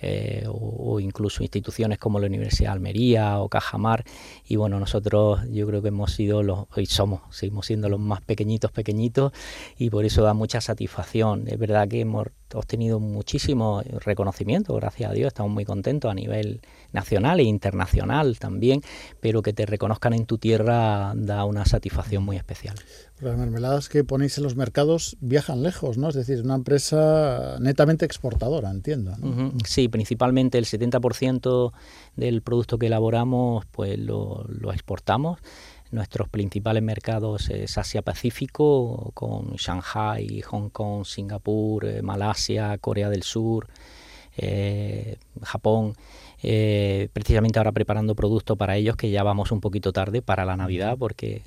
eh, 0.00 0.44
o, 0.48 1.00
incluso 1.00 1.42
instituciones 1.42 1.98
como 1.98 2.20
la 2.20 2.26
Universidad 2.26 2.70
de 2.70 2.74
Almería 2.74 3.40
o 3.40 3.48
Cajamar. 3.48 4.04
Y 4.46 4.56
bueno 4.56 4.78
nosotros 4.78 5.40
yo 5.50 5.66
creo 5.66 5.82
que 5.82 5.88
hemos 5.88 6.12
sido 6.12 6.42
los 6.42 6.66
hoy 6.76 6.86
somos 6.86 7.20
seguimos 7.30 7.66
siendo 7.66 7.88
los 7.88 8.00
más 8.00 8.20
pequeñitos 8.20 8.70
pequeñitos 8.70 9.32
y 9.78 9.90
por 9.90 10.04
eso 10.04 10.22
da 10.22 10.34
mucha 10.34 10.60
satisfacción. 10.60 11.48
Es 11.48 11.58
verdad 11.58 11.88
que 11.88 12.00
hemos 12.00 12.28
obtenido 12.52 13.00
muchísimo 13.00 13.82
reconocimiento, 14.04 14.74
gracias 14.74 15.10
a 15.10 15.14
Dios, 15.14 15.28
estamos 15.28 15.52
muy 15.52 15.64
contentos 15.64 16.10
a 16.10 16.14
nivel 16.14 16.60
nacional 16.94 17.40
e 17.40 17.42
internacional 17.42 18.38
también, 18.38 18.80
pero 19.20 19.42
que 19.42 19.52
te 19.52 19.66
reconozcan 19.66 20.14
en 20.14 20.24
tu 20.24 20.38
tierra 20.38 21.12
da 21.14 21.44
una 21.44 21.66
satisfacción 21.66 22.24
muy 22.24 22.36
especial. 22.36 22.76
Las 23.20 23.36
mermeladas 23.36 23.88
que 23.88 24.04
ponéis 24.04 24.38
en 24.38 24.44
los 24.44 24.56
mercados 24.56 25.16
viajan 25.20 25.62
lejos, 25.62 25.98
¿no? 25.98 26.08
Es 26.08 26.14
decir, 26.14 26.42
una 26.42 26.54
empresa 26.54 27.58
netamente 27.60 28.04
exportadora, 28.04 28.70
entiendo. 28.70 29.12
Sí, 29.66 29.88
principalmente 29.88 30.58
el 30.58 30.64
70% 30.64 31.72
del 32.16 32.42
producto 32.42 32.78
que 32.78 32.86
elaboramos 32.86 33.66
pues 33.66 33.98
lo, 33.98 34.44
lo 34.48 34.72
exportamos. 34.72 35.40
Nuestros 35.90 36.28
principales 36.28 36.82
mercados 36.82 37.50
es 37.50 37.78
Asia-Pacífico, 37.78 39.12
con 39.14 39.52
Shanghai, 39.52 40.40
Hong 40.40 40.68
Kong, 40.70 41.04
Singapur, 41.04 41.84
eh, 41.84 42.02
Malasia, 42.02 42.76
Corea 42.78 43.08
del 43.08 43.22
Sur, 43.22 43.68
eh, 44.36 45.18
Japón. 45.42 45.94
Eh, 46.46 47.08
precisamente 47.12 47.58
ahora 47.58 47.72
preparando 47.72 48.14
productos 48.14 48.58
para 48.58 48.76
ellos 48.76 48.96
que 48.96 49.10
ya 49.10 49.22
vamos 49.22 49.50
un 49.50 49.60
poquito 49.60 49.92
tarde 49.92 50.20
para 50.20 50.44
la 50.44 50.56
Navidad 50.56 50.96
porque 50.98 51.42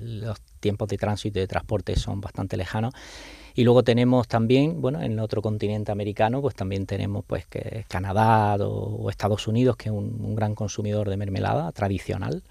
los 0.00 0.40
tiempos 0.60 0.88
de 0.88 0.96
tránsito 0.96 1.38
y 1.38 1.42
de 1.42 1.46
transporte 1.46 1.96
son 1.96 2.20
bastante 2.20 2.56
lejanos. 2.56 2.94
Y 3.54 3.64
luego 3.64 3.82
tenemos 3.82 4.28
también, 4.28 4.80
bueno, 4.80 5.02
en 5.02 5.18
otro 5.18 5.42
continente 5.42 5.90
americano, 5.92 6.40
pues 6.40 6.54
también 6.54 6.86
tenemos 6.86 7.24
pues 7.26 7.44
que 7.44 7.84
Canadá 7.88 8.56
o, 8.64 9.10
Estados 9.10 9.48
Unidos, 9.48 9.76
que 9.76 9.88
es 9.88 9.94
un 9.94 10.34
gran 10.34 10.54
consumidor 10.54 11.10
de 11.10 11.16
mermelada 11.16 11.72
tradicional. 11.72 12.42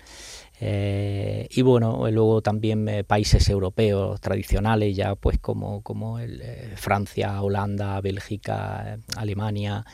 Eh, 0.60 1.48
y 1.52 1.62
bueno, 1.62 2.10
luego 2.10 2.42
también 2.42 2.88
eh, 2.90 3.04
países 3.04 3.48
europeos 3.50 4.20
tradicionales, 4.20 4.96
ya 4.96 5.16
pues 5.16 5.38
como, 5.38 5.82
como 5.82 6.18
el, 6.20 6.42
eh, 6.42 6.74
Francia, 6.76 7.42
Holanda, 7.42 8.02
Bélgica, 8.02 8.98
Alemania, 9.16 9.86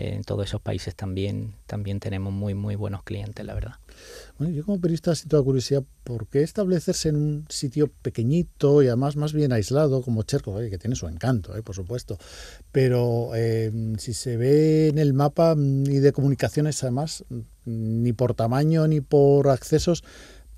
en 0.00 0.24
todos 0.24 0.46
esos 0.46 0.60
países 0.60 0.94
también, 0.94 1.54
también 1.66 2.00
tenemos 2.00 2.32
muy, 2.32 2.54
muy 2.54 2.74
buenos 2.74 3.02
clientes, 3.02 3.44
la 3.44 3.54
verdad. 3.54 3.74
Bueno, 4.38 4.54
yo 4.54 4.64
como 4.64 4.80
periodista 4.80 5.14
siento 5.14 5.36
la 5.36 5.42
curiosidad, 5.42 5.82
¿por 6.04 6.26
qué 6.26 6.42
establecerse 6.42 7.10
en 7.10 7.16
un 7.16 7.46
sitio 7.48 7.90
pequeñito 8.02 8.82
y 8.82 8.86
además 8.86 9.16
más 9.16 9.32
bien 9.32 9.52
aislado 9.52 10.02
como 10.02 10.22
Cherco, 10.22 10.56
que 10.56 10.78
tiene 10.78 10.96
su 10.96 11.06
encanto, 11.06 11.52
por 11.62 11.74
supuesto, 11.74 12.18
pero 12.72 13.30
si 13.98 14.14
se 14.14 14.36
ve 14.36 14.88
en 14.88 14.98
el 14.98 15.12
mapa 15.12 15.54
mm, 15.54 15.86
y 15.86 15.98
de 15.98 16.12
comunicaciones 16.12 16.82
además, 16.82 17.24
mm, 17.28 17.40
ni 17.64 18.12
por 18.12 18.34
tamaño 18.34 18.88
ni 18.88 19.00
por 19.00 19.48
accesos, 19.48 20.02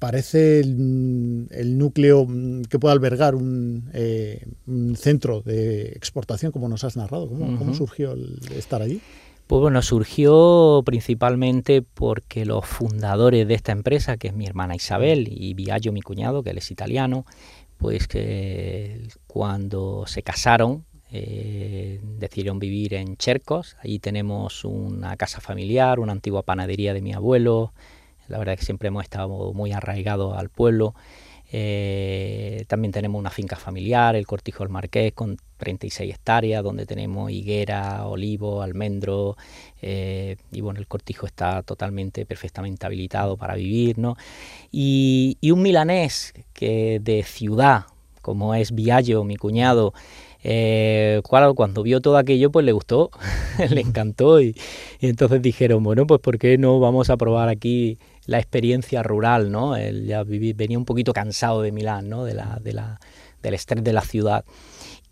parece 0.03 0.59
el, 0.59 1.79
núcleo 1.79 2.27
que 2.69 2.81
puede 2.81 2.93
albergar 2.93 3.35
eh, 3.93 4.47
un, 4.67 4.97
centro 4.97 5.43
de 5.43 5.93
exportación, 5.93 6.51
como 6.51 6.69
nos 6.69 6.83
has 6.83 6.97
narrado. 6.97 7.29
¿Cómo, 7.29 7.73
surgió 7.73 8.11
el 8.11 8.41
estar 8.57 8.83
allí? 8.83 9.01
Pues 9.53 9.61
bueno, 9.61 9.83
surgió 9.83 10.83
principalmente 10.83 11.83
porque 11.83 12.47
los 12.47 12.65
fundadores 12.65 13.47
de 13.47 13.53
esta 13.53 13.71
empresa, 13.71 14.17
que 14.17 14.29
es 14.29 14.35
mi 14.35 14.47
hermana 14.47 14.75
Isabel 14.75 15.29
y 15.31 15.53
Viaggio, 15.53 15.93
mi 15.93 16.01
cuñado, 16.01 16.43
que 16.43 16.49
él 16.49 16.57
es 16.57 16.71
italiano, 16.71 17.27
pues 17.77 18.09
que 18.09 19.09
cuando 19.27 20.07
se 20.07 20.23
casaron 20.23 20.87
eh, 21.11 22.01
decidieron 22.03 22.61
vivir 22.61 22.95
en 22.95 23.19
Chercos. 23.19 23.77
Allí 23.83 23.99
tenemos 23.99 24.65
una 24.65 25.19
casa 25.19 25.43
familiar, 25.43 26.01
una 26.01 26.13
antigua 26.13 26.45
panadería 26.45 26.95
de 26.95 27.03
mi 27.03 27.13
abuelo, 27.13 27.75
la 28.29 28.39
verdad 28.39 28.55
es 28.55 28.61
que 28.61 28.65
siempre 28.65 28.89
hemos 28.89 29.03
estado 29.03 29.53
muy 29.53 29.73
arraigados 29.73 30.35
al 30.35 30.49
pueblo. 30.49 30.95
Eh, 31.53 32.65
también 32.69 32.93
tenemos 32.93 33.19
una 33.19 33.29
finca 33.29 33.57
familiar, 33.57 34.17
el 34.17 34.27
Cortijo 34.27 34.65
del 34.65 34.73
Marqués, 34.73 35.13
con 35.13 35.37
36 35.63 36.13
hectáreas, 36.13 36.65
donde 36.65 36.87
tenemos 36.87 37.31
higuera, 37.31 38.05
olivo, 38.07 38.63
almendro, 38.63 39.37
eh, 39.81 40.37
y 40.51 40.61
bueno, 40.61 40.81
el 40.81 40.89
cortijo 40.89 41.25
está 41.25 41.63
totalmente, 41.63 42.27
perfectamente 42.27 42.85
habilitado 42.85 43.37
para 43.37 43.55
vivir, 43.55 43.97
¿no? 43.97 44.17
Y, 44.73 45.39
un 45.53 45.63
milanés 45.63 46.35
que 46.53 46.99
de 47.01 47.23
ciudad, 47.23 47.85
como 48.23 48.57
es 48.57 48.73
Viallo, 48.73 49.23
mi 49.23 49.37
cuñado, 49.37 49.95
eh, 50.43 51.21
cuando 51.55 51.85
vio 51.85 52.01
todo 52.01 52.17
aquello, 52.17 52.51
pues 52.51 52.67
le 52.67 52.73
gustó, 52.73 53.13
le 53.71 53.81
encantó 53.83 54.41
y, 54.41 54.57
y, 54.99 55.07
entonces 55.07 55.41
dijeron, 55.41 55.85
bueno, 55.85 56.09
pues 56.09 56.21
¿por 56.21 56.39
qué 56.39 56.59
no 56.59 56.81
vamos 56.81 57.09
a 57.09 57.17
probar 57.17 57.49
aquí 57.49 57.99
la 58.27 58.39
experiencia 58.39 59.05
rural, 59.05 59.53
¿no? 59.53 59.77
Él 59.77 60.07
ya 60.07 60.25
venía 60.25 60.79
un 60.79 60.85
poquito 60.85 61.13
cansado 61.13 61.63
de 61.63 61.71
Milán, 61.71 62.09
¿no? 62.09 62.25
De 62.25 62.35
la, 62.35 62.59
de 62.61 62.73
la, 62.73 62.99
del 63.43 63.55
estrés 63.55 63.85
de 63.85 63.93
la 63.93 64.03
ciudad. 64.03 64.45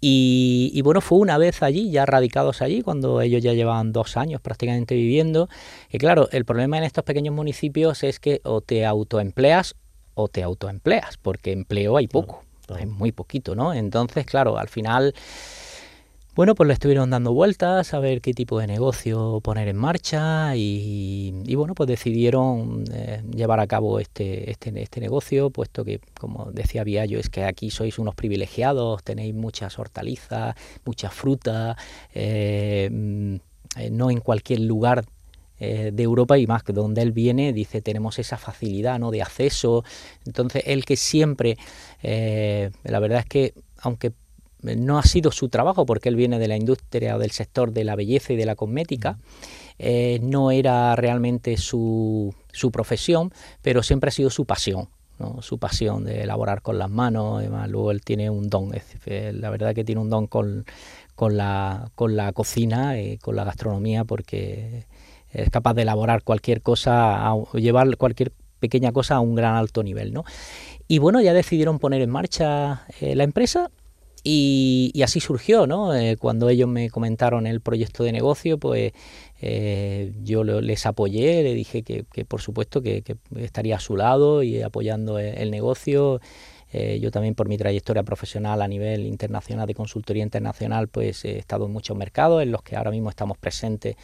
Y, 0.02 0.80
bueno, 0.82 1.00
fue 1.00 1.18
una 1.18 1.36
vez 1.36 1.62
allí, 1.62 1.90
ya 1.90 2.06
radicados 2.06 2.62
allí, 2.62 2.82
cuando 2.82 3.20
ellos 3.20 3.42
ya 3.42 3.52
llevaban 3.52 3.92
dos 3.92 4.16
años 4.16 4.40
prácticamente 4.40 4.94
viviendo. 4.94 5.48
Y 5.90 5.98
claro, 5.98 6.28
el 6.32 6.44
problema 6.44 6.78
en 6.78 6.84
estos 6.84 7.04
pequeños 7.04 7.34
municipios 7.34 8.02
es 8.02 8.18
que 8.18 8.40
o 8.44 8.62
te 8.62 8.86
autoempleas 8.86 9.76
o 10.14 10.28
te 10.28 10.42
autoempleas, 10.42 11.18
porque 11.18 11.52
empleo 11.52 11.96
hay 11.98 12.08
poco, 12.08 12.44
hay 12.74 12.86
muy 12.86 13.12
poquito, 13.12 13.54
¿no? 13.54 13.74
Entonces, 13.74 14.24
claro, 14.24 14.58
al 14.58 14.68
final 14.68 15.14
bueno, 16.36 16.54
pues 16.54 16.68
le 16.68 16.74
estuvieron 16.74 17.10
dando 17.10 17.32
vueltas 17.32 17.92
a 17.92 17.98
ver 17.98 18.20
qué 18.20 18.32
tipo 18.32 18.60
de 18.60 18.68
negocio 18.68 19.40
poner 19.42 19.66
en 19.66 19.76
marcha 19.76 20.54
y, 20.54 21.54
bueno, 21.56 21.74
pues 21.74 21.88
decidieron 21.88 22.84
eh, 22.92 23.22
llevar 23.34 23.58
a 23.58 23.66
cabo 23.66 23.98
este, 23.98 24.48
este, 24.50 24.80
este, 24.80 25.00
negocio, 25.00 25.50
puesto 25.50 25.84
que, 25.84 26.00
como 26.18 26.52
decía 26.52 26.84
Viallo, 26.84 27.18
es 27.18 27.28
que 27.28 27.44
aquí 27.44 27.70
sois 27.70 27.98
unos 27.98 28.14
privilegiados, 28.14 29.02
tenéis 29.02 29.34
muchas 29.34 29.76
hortalizas, 29.78 30.54
mucha 30.84 31.10
fruta, 31.10 31.76
eh, 32.14 32.88
mm, 32.92 33.34
eh, 33.78 33.90
no 33.90 34.10
en 34.10 34.20
cualquier 34.20 34.60
lugar 34.60 35.04
de 35.58 36.02
Europa 36.02 36.38
y 36.38 36.46
más 36.46 36.62
que 36.62 36.72
donde 36.72 37.02
él 37.02 37.12
viene, 37.12 37.52
dice, 37.52 37.82
tenemos 37.82 38.18
esa 38.18 38.38
facilidad 38.38 38.98
¿no? 38.98 39.10
de 39.10 39.20
acceso. 39.20 39.84
Entonces, 40.24 40.62
él 40.64 40.86
que 40.86 40.96
siempre, 40.96 41.58
la 42.02 42.98
verdad 42.98 43.18
es 43.18 43.26
que, 43.26 43.52
aunque 43.82 44.12
no 44.62 44.98
ha 44.98 45.02
sido 45.02 45.30
su 45.32 45.48
trabajo 45.48 45.86
porque 45.86 46.08
él 46.08 46.16
viene 46.16 46.38
de 46.38 46.48
la 46.48 46.56
industria 46.56 47.16
o 47.16 47.18
del 47.18 47.30
sector 47.30 47.72
de 47.72 47.84
la 47.84 47.96
belleza 47.96 48.32
y 48.32 48.36
de 48.36 48.46
la 48.46 48.56
cosmética, 48.56 49.18
eh, 49.78 50.18
no 50.22 50.50
era 50.50 50.94
realmente 50.96 51.56
su, 51.56 52.34
su, 52.52 52.70
profesión, 52.70 53.32
pero 53.62 53.82
siempre 53.82 54.08
ha 54.08 54.12
sido 54.12 54.30
su 54.30 54.44
pasión. 54.44 54.88
su 55.40 55.58
pasión 55.58 56.04
de 56.04 56.22
elaborar 56.22 56.62
con 56.62 56.78
las 56.78 56.90
manos, 56.90 57.38
además 57.38 57.68
luego 57.68 57.90
él 57.90 58.02
tiene 58.02 58.30
un 58.30 58.48
don, 58.48 58.72
la 59.06 59.50
verdad 59.50 59.74
que 59.74 59.84
tiene 59.84 60.00
un 60.00 60.10
don 60.10 60.26
con, 60.26 60.64
con, 61.14 61.36
la, 61.36 61.90
con 61.94 62.16
la 62.16 62.32
cocina 62.32 63.00
y 63.00 63.18
con 63.18 63.36
la 63.36 63.44
gastronomía 63.44 64.04
porque 64.04 64.86
es 65.32 65.50
capaz 65.50 65.74
de 65.74 65.82
elaborar 65.82 66.22
cualquier 66.22 66.62
cosa, 66.62 67.34
llevar 67.54 67.96
cualquier 67.96 68.32
pequeña 68.58 68.92
cosa 68.92 69.16
a 69.16 69.20
un 69.20 69.34
gran 69.34 69.56
alto 69.56 69.82
nivel. 69.82 70.12
¿no? 70.12 70.24
Y 70.88 70.98
bueno, 70.98 71.20
ya 71.20 71.32
decidieron 71.32 71.78
poner 71.78 72.02
en 72.02 72.10
marcha 72.10 72.84
eh, 73.00 73.14
la 73.14 73.24
empresa 73.24 73.70
y, 74.22 75.00
así 75.02 75.20
surgió, 75.20 75.66
¿no? 75.66 75.94
Eh, 75.94 76.16
cuando 76.16 76.48
ellos 76.48 76.68
me 76.68 76.90
comentaron 76.90 77.46
el 77.46 77.60
proyecto 77.60 78.04
de 78.04 78.12
negocio, 78.12 78.58
pues 78.58 78.92
eh, 79.40 80.12
yo 80.22 80.44
les 80.44 80.86
apoyé, 80.86 81.42
le 81.42 81.54
dije 81.54 81.82
que, 81.82 82.04
por 82.26 82.40
supuesto 82.40 82.82
que, 82.82 83.02
estaría 83.36 83.76
a 83.76 83.80
su 83.80 83.96
lado 83.96 84.42
y 84.42 84.60
apoyando 84.62 85.18
el, 85.18 85.50
negocio. 85.50 86.20
Eh, 86.72 87.00
yo 87.00 87.10
también 87.10 87.34
por 87.34 87.48
mi 87.48 87.56
trayectoria 87.58 88.02
profesional 88.02 88.62
a 88.62 88.68
nivel 88.68 89.06
internacional 89.06 89.66
de 89.66 89.74
consultoría 89.74 90.22
internacional, 90.22 90.88
pues 90.88 91.24
he 91.24 91.38
estado 91.38 91.66
en 91.66 91.72
muchos 91.72 91.96
mercados 91.96 92.42
en 92.42 92.52
los 92.52 92.62
que 92.62 92.76
ahora 92.76 92.90
mismo 92.90 93.10
estamos 93.10 93.38
presentes 93.38 93.96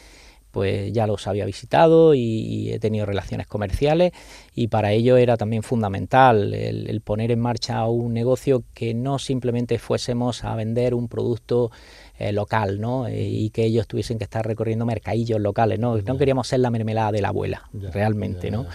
pues 0.51 0.91
ya 0.91 1.07
los 1.07 1.27
había 1.27 1.45
visitado 1.45 2.13
y, 2.13 2.71
he 2.71 2.79
tenido 2.79 3.05
relaciones 3.05 3.47
comerciales 3.47 4.11
y 4.53 4.67
para 4.67 4.91
ello 4.91 5.17
era 5.17 5.37
también 5.37 5.63
fundamental 5.63 6.53
el, 6.53 7.01
poner 7.01 7.31
en 7.31 7.39
marcha 7.39 7.85
un 7.85 8.13
negocio 8.13 8.63
que 8.73 8.93
no 8.93 9.19
simplemente 9.19 9.79
fuésemos 9.79 10.43
a 10.43 10.55
vender 10.55 10.93
un 10.93 11.07
producto 11.07 11.71
eh, 12.19 12.31
local, 12.31 12.81
¿no? 12.81 13.07
Eh, 13.07 13.21
y 13.21 13.49
que 13.51 13.63
ellos 13.63 13.87
tuviesen 13.87 14.17
que 14.17 14.23
estar 14.23 14.45
recorriendo 14.45 14.85
mercadillos 14.85 15.39
locales, 15.39 15.79
¿no? 15.79 15.97
No 15.97 16.17
queríamos 16.17 16.47
ser 16.47 16.59
la 16.61 16.71
mermelada 16.71 17.11
de 17.11 17.21
la 17.21 17.27
abuela, 17.27 17.69
realmente, 17.93 18.49
¿no? 18.49 18.65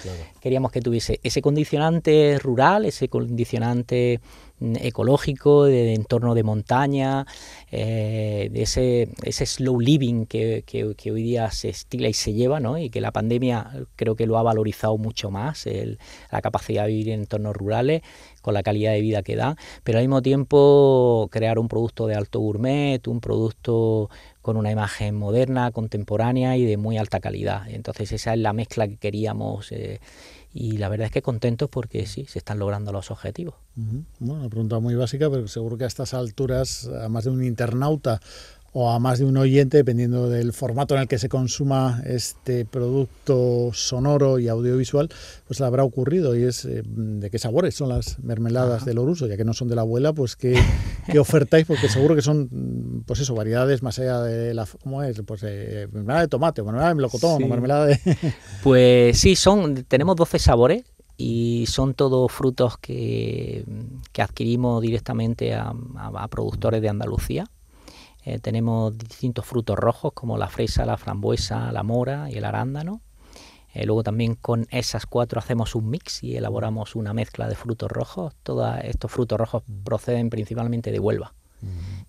Queríamos 0.41 0.71
que 0.71 0.81
tuviese 0.81 1.19
ese 1.23 1.43
condicionante 1.43 2.39
rural, 2.39 2.85
ese 2.85 3.09
condicionante 3.09 4.21
ecológico, 4.81 5.65
de, 5.65 5.95
entorno 5.95 6.35
de 6.35 6.43
montaña, 6.43 7.27
eh, 7.71 8.49
de 8.53 8.63
ese, 8.63 9.09
ese 9.23 9.47
slow 9.47 9.81
living 9.81 10.27
que, 10.27 10.65
que, 10.67 11.13
hoy 11.13 11.23
día 11.23 11.51
se 11.51 11.69
estila 11.69 12.09
y 12.09 12.13
se 12.13 12.33
lleva, 12.33 12.61
¿no? 12.61 12.79
y 12.79 12.91
que 12.91 13.01
la 13.01 13.13
pandemia 13.13 13.71
creo 13.97 14.17
que 14.17 14.27
lo 14.27 14.39
ha 14.39 14.43
valorizado 14.43 14.97
mucho 14.99 15.31
más, 15.31 15.67
la 16.31 16.41
capacidad 16.43 16.85
de 16.85 16.89
vivir 16.89 17.11
en 17.11 17.21
entornos 17.21 17.55
rurales 17.57 18.03
con 18.41 18.55
la 18.55 18.63
calidad 18.63 18.93
de 18.93 19.01
vida 19.01 19.23
que 19.23 19.37
da, 19.37 19.57
pero 19.85 19.99
al 19.99 20.05
mismo 20.05 20.23
tiempo 20.23 21.29
crear 21.31 21.59
un 21.59 21.69
producto 21.69 22.07
de 22.07 22.15
alto 22.15 22.41
gourmet, 22.41 23.07
un 23.07 23.21
producto 23.21 24.11
con 24.43 24.57
una 24.57 24.73
imagen 24.73 25.15
moderna, 25.15 25.71
contemporánea 25.71 26.57
y 26.57 26.65
de 26.65 26.77
muy 26.77 26.99
alta 26.99 27.21
calidad. 27.21 27.69
Entonces 27.69 28.13
esa 28.13 28.35
es 28.35 28.41
la 28.41 28.53
mezcla 28.53 28.89
que 28.89 28.97
queríamos 28.97 29.71
eh, 29.71 30.01
y 30.55 30.79
la 30.79 30.89
verdad 30.89 31.07
es 31.07 31.13
que 31.13 31.23
contentos 31.23 31.69
porque 31.71 32.07
sí, 32.07 32.27
se 32.27 32.39
están 32.39 32.59
logrando 32.59 32.93
los 32.93 33.11
objetivos. 33.11 33.55
Bueno, 33.75 34.41
una 34.41 34.49
pregunta 34.49 34.79
muy 34.79 34.95
básica, 34.95 35.31
pero 35.31 35.49
seguro 35.49 35.79
que 35.79 35.85
a 35.85 35.87
estas 35.87 36.15
alturas, 36.15 36.89
a 36.89 37.09
más 37.09 37.25
de 37.25 37.31
un 37.31 37.45
internauta 37.45 38.21
o 38.75 38.91
a 38.91 38.99
más 38.99 39.19
de 39.19 39.27
un 39.27 39.37
oyente, 39.37 39.77
dependiendo 39.77 40.31
del 40.31 40.53
formato 40.53 40.95
en 40.95 41.03
el 41.03 41.09
que 41.09 41.19
se 41.19 41.29
consuma 41.29 42.03
este 42.07 42.65
producto 42.65 43.71
sonoro 43.75 44.39
y 44.39 44.49
audiovisual, 44.49 45.11
pues 45.47 45.61
le 45.61 45.67
habrá 45.67 45.85
ocurrido. 45.85 46.35
Y 46.35 46.45
es 46.45 46.65
eh, 46.65 46.83
de 46.85 47.31
qué 47.31 47.39
sabores 47.39 47.75
son 47.75 47.91
las 47.91 48.19
mermeladas 48.21 48.85
del 48.85 48.99
Oruso, 48.99 49.27
ya 49.27 49.37
que 49.37 49.45
no 49.45 49.53
son 49.53 49.69
de 49.69 49.77
la 49.77 49.83
abuela, 49.83 50.13
pues 50.13 50.37
qué, 50.37 50.59
ofertáis, 51.19 51.67
porque 51.67 51.89
seguro 51.89 52.15
que 52.15 52.23
son, 52.23 53.05
pues 53.07 53.21
eso, 53.21 53.35
variedades 53.35 53.83
más 53.83 53.99
allá 53.99 54.21
de 54.23 54.55
la, 54.55 54.67
¿cómo 54.83 55.03
es? 55.03 55.21
Pues 55.27 55.43
eh, 55.45 55.89
mermelada 55.93 56.23
de 56.23 56.29
tomate, 56.29 56.63
mermelada 56.63 56.89
de 56.89 56.95
melocotón, 56.95 57.49
mermelada 57.49 57.87
de... 57.87 58.01
pues 58.63 59.19
sí, 59.19 59.37
son, 59.37 59.85
tenemos 59.85 60.17
12 60.17 60.39
sabores, 60.39 60.85
y 61.17 61.67
son 61.69 61.95
todos 61.95 62.33
frutos 62.33 62.79
que, 62.79 63.65
que 64.13 64.23
adquirimos 64.23 64.83
directamente 64.83 65.55
a, 65.55 65.73
productores 66.31 66.83
de 66.83 66.89
Andalucía. 66.89 67.47
Eh, 68.25 68.39
tenemos 68.39 68.97
distintos 68.97 69.45
frutos 69.45 69.77
rojos 69.77 70.13
como 70.13 70.39
la 70.39 70.49
fresa, 70.49 70.87
la 70.87 70.97
frambuesa, 70.97 71.73
la 71.73 71.83
mora 71.83 72.31
y 72.31 72.39
el 72.39 72.45
arándano. 72.45 73.01
Eh, 73.75 73.87
luego 73.87 74.03
también 74.03 74.35
con 74.35 74.67
esas 74.71 75.07
cuatro 75.07 75.39
hacemos 75.39 75.75
un 75.75 75.89
mix 75.89 76.23
y 76.23 76.37
elaboramos 76.37 76.95
una 76.95 77.15
mezcla 77.15 77.49
de 77.49 77.57
frutos 77.57 77.91
rojos. 77.91 78.35
Todos 78.43 78.77
estos 78.83 79.11
frutos 79.11 79.39
rojos 79.39 79.63
proceden 79.85 80.31
principalmente 80.31 80.93
de 80.93 81.01
Huelva, 81.01 81.35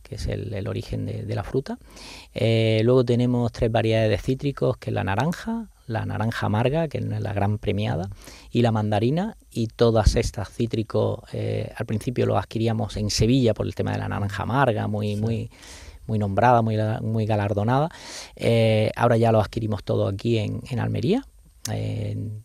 que 0.04 0.16
es 0.16 0.28
el, 0.28 0.68
origen 0.68 1.06
de, 1.06 1.36
la 1.36 1.44
fruta. 1.44 1.80
Eh, 2.34 2.82
luego 2.84 3.06
tenemos 3.06 3.52
tres 3.52 3.72
variedades 3.72 4.10
de 4.10 4.18
cítricos, 4.18 4.78
que 4.78 4.90
es 4.90 4.94
la 4.94 5.06
naranja, 5.06 5.70
la 5.88 6.06
naranja 6.06 6.48
amarga, 6.48 6.90
que 6.90 6.98
es 6.98 7.06
la 7.06 7.34
gran 7.34 7.60
premiada, 7.60 8.10
y 8.52 8.62
la 8.62 8.72
mandarina, 8.72 9.38
y 9.50 9.68
todas 9.68 10.16
estas 10.16 10.50
cítricos 10.50 11.20
al 11.34 11.86
principio 11.86 12.26
los 12.26 12.38
adquiríamos 12.38 12.98
en 12.98 13.10
Sevilla 13.10 13.54
por 13.54 13.66
el 13.66 13.74
tema 13.74 13.94
de 13.94 14.00
la 14.00 14.10
naranja 14.10 14.44
amarga, 14.44 14.88
muy, 14.88 15.16
muy 15.16 15.50
muy 16.08 16.20
nombrada, 16.20 16.62
muy, 16.62 17.26
galardonada. 17.26 17.90
Eh, 18.36 18.92
ahora 18.96 19.18
ya 19.18 19.32
lo 19.32 19.40
adquirimos 19.40 19.84
todo 19.84 20.08
aquí 20.08 20.38
en, 20.38 20.80
Almería. 20.80 21.26
En, 21.70 22.44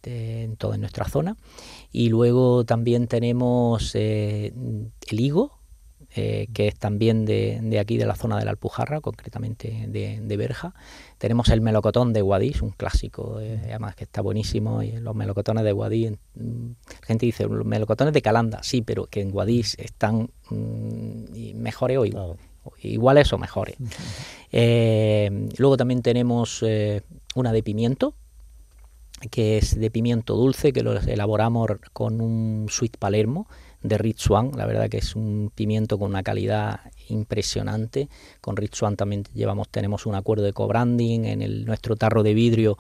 toda 0.58 0.76
nuestra 0.76 1.06
zona 1.06 1.36
y 1.90 2.08
luego 2.08 2.64
también 2.64 3.08
tenemos 3.08 3.96
eh, 3.96 4.52
el 5.10 5.20
higo 5.20 5.58
eh, 6.14 6.46
que 6.54 6.68
es 6.68 6.78
también 6.78 7.26
de, 7.26 7.78
aquí 7.80 7.98
de 7.98 8.06
la 8.06 8.14
zona 8.14 8.38
de 8.38 8.44
la 8.44 8.52
Alpujarra 8.52 9.00
concretamente 9.00 9.86
de, 9.88 10.20
de 10.22 10.36
Berja 10.36 10.72
tenemos 11.18 11.48
el 11.48 11.60
melocotón 11.60 12.12
de 12.12 12.22
Guadix 12.22 12.62
un 12.62 12.70
clásico 12.70 13.38
además 13.38 13.96
que 13.96 14.04
está 14.04 14.20
buenísimo 14.20 14.84
y 14.84 14.92
los 14.92 15.16
melocotones 15.16 15.64
de 15.64 15.72
Guadix 15.72 16.12
la 16.36 17.06
gente 17.06 17.26
dice 17.26 17.44
los 17.46 17.66
melocotones 17.66 18.14
de 18.14 18.22
Calanda 18.22 18.60
sí 18.62 18.82
pero 18.82 19.06
que 19.06 19.20
en 19.20 19.32
Guadix 19.32 19.76
están 19.80 20.30
mm, 20.48 21.56
mejores 21.56 21.98
hoy 21.98 22.14
iguales 22.82 23.32
o 23.32 23.38
mejores. 23.38 23.76
Eh, 24.52 25.48
luego 25.58 25.76
también 25.76 26.02
tenemos 26.02 26.62
eh, 26.66 27.02
una 27.34 27.52
de 27.52 27.62
pimiento, 27.62 28.14
que 29.30 29.58
es 29.58 29.78
de 29.78 29.90
pimiento 29.90 30.36
dulce, 30.36 30.72
que 30.72 30.82
lo 30.82 30.98
elaboramos 30.98 31.70
con 31.92 32.20
un 32.20 32.66
sweet 32.68 32.96
palermo 32.98 33.48
de 33.82 33.98
Ritzuan. 33.98 34.52
La 34.56 34.66
verdad 34.66 34.88
que 34.88 34.98
es 34.98 35.16
un 35.16 35.50
pimiento 35.54 35.98
con 35.98 36.10
una 36.10 36.22
calidad 36.22 36.80
impresionante. 37.08 38.08
Con 38.40 38.56
Ritzuan 38.56 38.96
también 38.96 39.24
llevamos, 39.34 39.68
tenemos 39.68 40.06
un 40.06 40.14
acuerdo 40.14 40.44
de 40.44 40.52
co-branding 40.52 41.24
en 41.24 41.42
el, 41.42 41.64
nuestro 41.64 41.96
tarro 41.96 42.22
de 42.22 42.34
vidrio. 42.34 42.78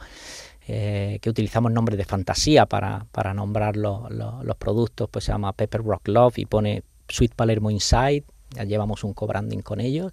Eh, 0.70 1.18
que 1.22 1.30
utilizamos 1.30 1.72
nombres 1.72 1.96
de 1.96 2.04
fantasía 2.04 2.66
para, 2.66 3.06
para 3.10 3.32
nombrar 3.32 3.74
los, 3.78 4.10
los 4.10 4.56
productos, 4.58 5.08
pues 5.10 5.24
se 5.24 5.32
llama 5.32 5.54
Pepper 5.54 5.82
Rock 5.82 6.08
Love 6.08 6.38
y 6.40 6.44
pone 6.44 6.82
Sweet 7.08 7.34
Palermo 7.34 7.70
Inside, 7.70 8.24
ya 8.54 8.64
llevamos 8.64 9.04
un 9.04 9.14
co-branding 9.14 9.60
con 9.60 9.80
ellos. 9.80 10.12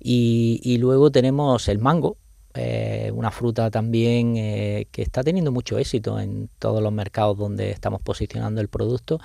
Y, 0.00 0.78
luego 0.78 1.10
tenemos 1.10 1.68
el 1.68 1.78
mango, 1.78 2.16
eh, 2.54 3.12
una 3.14 3.30
fruta 3.30 3.70
también 3.70 4.36
eh, 4.36 4.88
que 4.90 5.02
está 5.02 5.22
teniendo 5.22 5.52
mucho 5.52 5.78
éxito 5.78 6.18
en 6.18 6.48
todos 6.58 6.82
los 6.82 6.92
mercados 6.92 7.38
donde 7.38 7.70
estamos 7.70 8.00
posicionando 8.02 8.60
el 8.60 8.68
producto, 8.68 9.20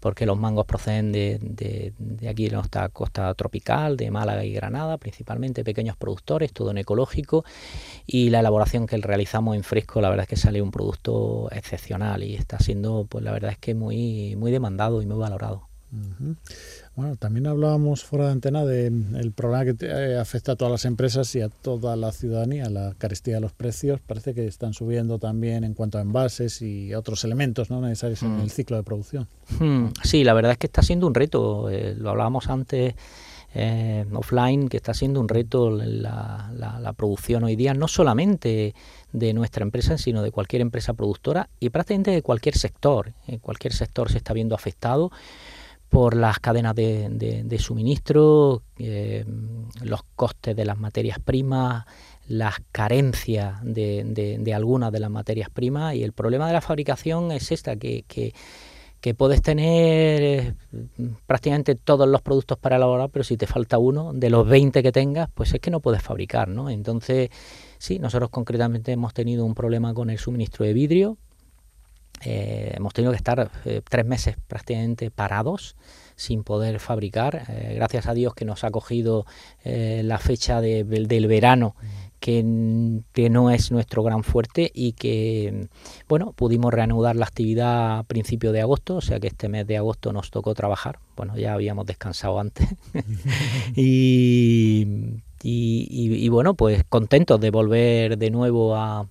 porque 0.00 0.26
los 0.26 0.38
mangos 0.38 0.66
proceden 0.66 1.10
de, 1.10 1.92
aquí 2.28 2.48
de 2.48 2.56
nuestra 2.56 2.88
costa 2.90 3.32
tropical, 3.34 3.96
de 3.96 4.10
Málaga 4.10 4.44
y 4.44 4.52
Granada, 4.52 4.98
principalmente 4.98 5.64
pequeños 5.64 5.96
productores, 5.96 6.52
todo 6.52 6.70
en 6.70 6.78
ecológico, 6.78 7.44
y 8.06 8.30
la 8.30 8.40
elaboración 8.40 8.86
que 8.86 8.96
realizamos 8.98 9.56
en 9.56 9.62
fresco, 9.62 10.00
la 10.00 10.10
verdad 10.10 10.24
es 10.24 10.28
que 10.28 10.36
sale 10.36 10.60
un 10.60 10.70
producto 10.70 11.48
excepcional 11.50 12.22
y 12.22 12.34
está 12.34 12.58
siendo, 12.58 13.06
pues 13.08 13.24
la 13.24 13.32
verdad 13.32 13.52
es 13.52 13.58
que 13.58 13.74
muy, 13.74 14.36
muy 14.36 14.52
demandado 14.52 15.02
y 15.02 15.06
muy 15.06 15.16
valorado. 15.16 15.68
Bueno, 16.96 17.16
también 17.16 17.46
hablábamos 17.46 18.04
fuera 18.04 18.24
de 18.24 18.32
antena 18.32 18.64
del 18.64 19.30
problema 19.32 19.66
que 19.66 19.76
eh, 19.86 20.18
afecta 20.18 20.52
a 20.52 20.56
todas 20.56 20.72
las 20.72 20.86
empresas 20.86 21.34
y 21.36 21.42
a 21.42 21.50
toda 21.50 21.94
la 21.94 22.10
ciudadanía, 22.10 22.70
la 22.70 22.94
carestía 22.96 23.34
de 23.34 23.42
los 23.42 23.52
precios. 23.52 24.00
Parece 24.00 24.32
que 24.32 24.46
están 24.46 24.72
subiendo 24.72 25.18
también 25.18 25.64
en 25.64 25.74
cuanto 25.74 25.98
a 25.98 26.00
envases 26.00 26.62
y 26.62 26.94
otros 26.94 27.22
elementos 27.24 27.68
¿no? 27.68 27.82
necesarios 27.82 28.22
en 28.22 28.38
mm. 28.38 28.40
el 28.40 28.50
ciclo 28.50 28.78
de 28.78 28.82
producción. 28.82 29.28
Hmm, 29.58 29.88
sí, 30.02 30.24
la 30.24 30.32
verdad 30.32 30.52
es 30.52 30.58
que 30.58 30.68
está 30.68 30.80
siendo 30.80 31.06
un 31.06 31.14
reto. 31.14 31.68
Eh, 31.68 31.94
lo 31.98 32.08
hablábamos 32.08 32.48
antes 32.48 32.94
eh, 33.54 34.06
offline, 34.14 34.70
que 34.70 34.78
está 34.78 34.94
siendo 34.94 35.20
un 35.20 35.28
reto 35.28 35.70
la, 35.70 36.50
la, 36.54 36.92
producción 36.94 37.44
hoy 37.44 37.56
día, 37.56 37.74
no 37.74 37.88
solamente 37.88 38.74
de 39.12 39.34
nuestra 39.34 39.64
empresa, 39.64 39.98
sino 39.98 40.22
de 40.22 40.30
cualquier 40.30 40.62
empresa 40.62 40.94
productora 40.94 41.50
y 41.60 41.68
prácticamente 41.68 42.10
de 42.10 42.22
cualquier 42.22 42.56
sector. 42.56 43.12
En 43.26 43.38
cualquier 43.38 43.74
sector 43.74 44.10
se 44.10 44.16
está 44.16 44.32
viendo 44.32 44.54
afectado 44.54 45.10
por 45.88 46.16
las 46.16 46.38
cadenas 46.40 46.74
de, 46.74 47.56
suministro, 47.58 48.62
eh, 48.78 49.24
los 49.82 50.02
costes 50.14 50.56
de 50.56 50.64
las 50.64 50.78
materias 50.78 51.18
primas, 51.18 51.84
las 52.28 52.56
carencias 52.72 53.58
de, 53.62 54.52
algunas 54.54 54.92
de 54.92 55.00
las 55.00 55.10
materias 55.10 55.48
primas 55.50 55.94
y 55.94 56.02
el 56.02 56.12
problema 56.12 56.46
de 56.46 56.52
la 56.52 56.60
fabricación 56.60 57.30
es 57.30 57.52
esta, 57.52 57.76
que, 57.76 58.04
que, 58.06 58.32
puedes 59.14 59.40
tener 59.40 60.22
eh, 60.22 60.54
prácticamente 61.28 61.76
todos 61.76 62.08
los 62.08 62.22
productos 62.22 62.58
para 62.58 62.74
elaborar, 62.74 63.08
pero 63.10 63.22
si 63.22 63.36
te 63.36 63.46
falta 63.46 63.78
uno, 63.78 64.12
de 64.12 64.30
los 64.30 64.48
20 64.48 64.82
que 64.82 64.90
tengas, 64.90 65.28
pues 65.32 65.54
es 65.54 65.60
que 65.60 65.70
no 65.70 65.78
puedes 65.78 66.02
fabricar, 66.02 66.48
¿no? 66.48 66.70
Entonces, 66.70 67.30
sí, 67.78 68.00
nosotros 68.00 68.30
concretamente 68.30 68.90
hemos 68.90 69.14
tenido 69.14 69.44
un 69.44 69.54
problema 69.54 69.94
con 69.94 70.10
el 70.10 70.18
suministro 70.18 70.64
de 70.66 70.72
vidrio, 70.72 71.18
eh, 72.24 72.72
hemos 72.76 72.94
tenido 72.94 73.12
que 73.12 73.16
estar 73.16 73.50
eh, 73.64 73.82
tres 73.88 74.06
meses 74.06 74.36
prácticamente 74.46 75.10
parados 75.10 75.76
sin 76.14 76.44
poder 76.44 76.80
fabricar. 76.80 77.44
Eh, 77.48 77.74
gracias 77.76 78.06
a 78.06 78.14
Dios 78.14 78.34
que 78.34 78.44
nos 78.44 78.64
ha 78.64 78.70
cogido 78.70 79.26
la 79.64 80.18
fecha 80.18 80.60
del 80.60 81.26
verano, 81.26 81.74
que, 82.20 82.42
no 82.42 83.50
es 83.50 83.70
nuestro 83.70 84.02
gran 84.02 84.22
fuerte 84.22 84.70
y 84.72 84.92
que, 84.92 85.68
bueno, 86.08 86.32
pudimos 86.32 86.72
reanudar 86.72 87.16
la 87.16 87.26
actividad 87.26 87.98
a 87.98 88.02
principios 88.04 88.52
de 88.52 88.60
agosto, 88.60 88.96
o 88.96 89.00
sea 89.00 89.20
que 89.20 89.26
este 89.26 89.48
mes 89.48 89.66
de 89.66 89.76
agosto 89.76 90.12
nos 90.12 90.30
tocó 90.30 90.54
trabajar. 90.54 91.00
Bueno, 91.16 91.36
ya 91.36 91.52
habíamos 91.52 91.84
descansado 91.86 92.38
antes. 92.38 92.68
y, 93.76 95.20
y 95.42 96.28
bueno, 96.28 96.54
pues 96.54 96.84
contentos 96.88 97.40
de 97.40 97.50
volver 97.50 98.16
de 98.16 98.30
nuevo 98.30 98.76
a 98.76 99.06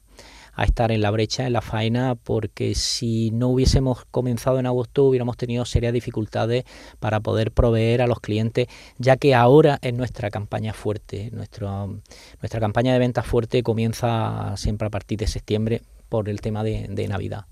a 0.56 0.64
estar 0.64 0.92
en 0.92 1.02
la 1.02 1.12
brecha, 1.12 1.46
en 1.46 1.54
la 1.54 1.62
faena, 1.62 2.16
porque 2.16 2.76
si 2.76 3.32
no 3.32 3.50
hubiésemos 3.50 4.06
comenzado 4.06 4.60
en 4.60 4.66
agosto 4.66 5.04
hubiéramos 5.04 5.38
tenido 5.38 5.66
serias 5.66 5.94
dificultades 5.94 6.64
para 7.00 7.20
poder 7.20 7.52
proveer 7.52 8.02
a 8.02 8.08
los 8.08 8.20
clientes, 8.20 8.68
ya 8.98 9.18
que 9.18 9.36
ahora 9.36 9.80
es 9.82 9.94
nuestra 9.94 10.30
campaña 10.30 10.74
fuerte, 10.74 11.32
nuestra 11.32 12.60
campaña 12.60 12.94
de 12.94 13.00
ventas 13.00 13.26
fuerte 13.26 13.64
comienza 13.64 14.56
siempre 14.58 14.88
a 14.88 14.92
partir 14.92 15.20
de 15.20 15.28
septiembre 15.28 15.82
por 16.10 16.30
el 16.30 16.42
tema 16.42 16.64
de, 16.64 17.08
Navidad. 17.08 17.46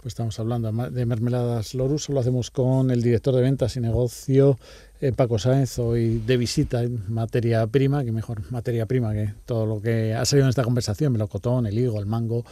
Pues 0.00 0.12
estamos 0.12 0.38
hablando 0.38 0.70
de 0.90 1.06
mermeladas 1.06 1.74
Lorus, 1.74 2.08
lo 2.08 2.20
hacemos 2.20 2.52
con 2.52 2.92
el 2.92 3.02
director 3.02 3.34
de 3.34 3.42
ventas 3.42 3.76
y 3.76 3.80
negocio 3.80 4.56
eh, 5.00 5.10
Paco 5.10 5.40
Sáenz, 5.40 5.80
hoy 5.80 6.18
de 6.18 6.36
visita 6.36 6.84
en 6.84 7.12
materia 7.12 7.66
prima, 7.66 8.04
que 8.04 8.12
mejor 8.12 8.48
materia 8.52 8.86
prima 8.86 9.12
que 9.12 9.34
todo 9.44 9.66
lo 9.66 9.82
que 9.82 10.14
ha 10.14 10.24
salido 10.24 10.46
en 10.46 10.50
esta 10.50 10.62
conversación, 10.62 11.12
melocotón, 11.12 11.66
el 11.66 11.76
higo, 11.76 11.98
el 11.98 12.06
mango 12.06 12.44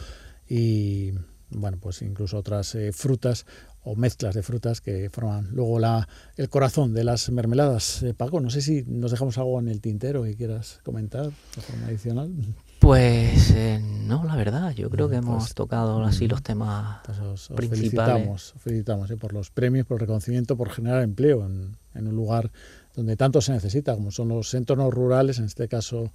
y 0.49 1.13
bueno, 1.49 1.77
pues 1.79 2.01
incluso 2.01 2.37
otras 2.37 2.75
eh, 2.75 2.91
frutas 2.91 3.45
o 3.81 3.95
mezclas 3.95 4.35
de 4.35 4.43
frutas 4.43 4.81
que 4.81 5.09
forman 5.09 5.47
luego 5.53 5.79
la, 5.79 6.09
el 6.35 6.49
corazón 6.49 6.93
de 6.93 7.05
las 7.05 7.29
mermeladas. 7.29 8.03
Eh, 8.03 8.13
Paco, 8.13 8.41
no 8.41 8.49
sé 8.49 8.61
si 8.61 8.83
nos 8.83 9.11
dejamos 9.11 9.37
algo 9.37 9.57
en 9.61 9.69
el 9.69 9.79
tintero 9.79 10.27
y 10.27 10.35
quieras 10.35 10.81
comentar 10.83 11.27
de 11.27 11.85
adicional. 11.85 12.29
Pues 12.87 13.51
eh, 13.51 13.81
no, 13.81 14.23
la 14.23 14.37
verdad, 14.37 14.71
yo 14.71 14.89
creo 14.89 15.09
que 15.09 15.17
hemos 15.17 15.43
pues, 15.43 15.53
tocado 15.53 16.05
así 16.05 16.25
los 16.25 16.41
temas 16.41 17.01
pues 17.05 17.49
principales. 17.53 17.73
Felicitamos, 17.81 18.53
felicitamos 18.59 19.11
por 19.19 19.33
los 19.33 19.51
premios, 19.51 19.85
por 19.85 19.95
el 19.95 19.99
reconocimiento, 19.99 20.55
por 20.55 20.69
generar 20.69 21.03
empleo 21.03 21.45
en, 21.45 21.75
en 21.95 22.07
un 22.07 22.15
lugar 22.15 22.49
donde 22.95 23.17
tanto 23.17 23.41
se 23.41 23.51
necesita, 23.51 23.93
como 23.93 24.09
son 24.09 24.29
los 24.29 24.53
entornos 24.53 24.93
rurales, 24.93 25.37
en 25.37 25.43
este 25.43 25.67
caso 25.67 26.13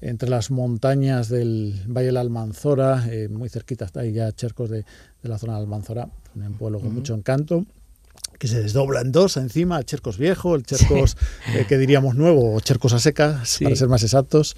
entre 0.00 0.28
las 0.28 0.50
montañas 0.50 1.28
del 1.28 1.84
Valle 1.86 2.06
de 2.06 2.12
la 2.12 2.20
Almanzora, 2.20 3.06
eh, 3.08 3.28
muy 3.28 3.48
cerquita 3.48 3.84
está 3.84 4.00
ahí 4.00 4.12
ya 4.12 4.32
Chercos 4.32 4.70
de, 4.70 4.78
de, 5.22 5.28
la 5.28 5.38
zona 5.38 5.52
de 5.52 5.60
Almanzora, 5.60 6.08
un 6.34 6.54
pueblo 6.54 6.80
con 6.80 6.92
mucho 6.92 7.14
encanto 7.14 7.64
que 8.38 8.48
se 8.48 8.62
desdobla 8.62 9.00
en 9.00 9.12
dos 9.12 9.36
encima, 9.36 9.78
el 9.78 9.84
Chercos 9.84 10.18
viejo, 10.18 10.54
el 10.54 10.64
Chercos 10.64 11.16
eh, 11.54 11.66
que 11.68 11.78
diríamos 11.78 12.14
nuevo, 12.14 12.54
o 12.54 12.60
Chercos 12.60 12.92
a 12.92 12.98
secas, 12.98 13.58
para 13.62 13.76
ser 13.76 13.88
más 13.88 14.02
exactos, 14.02 14.56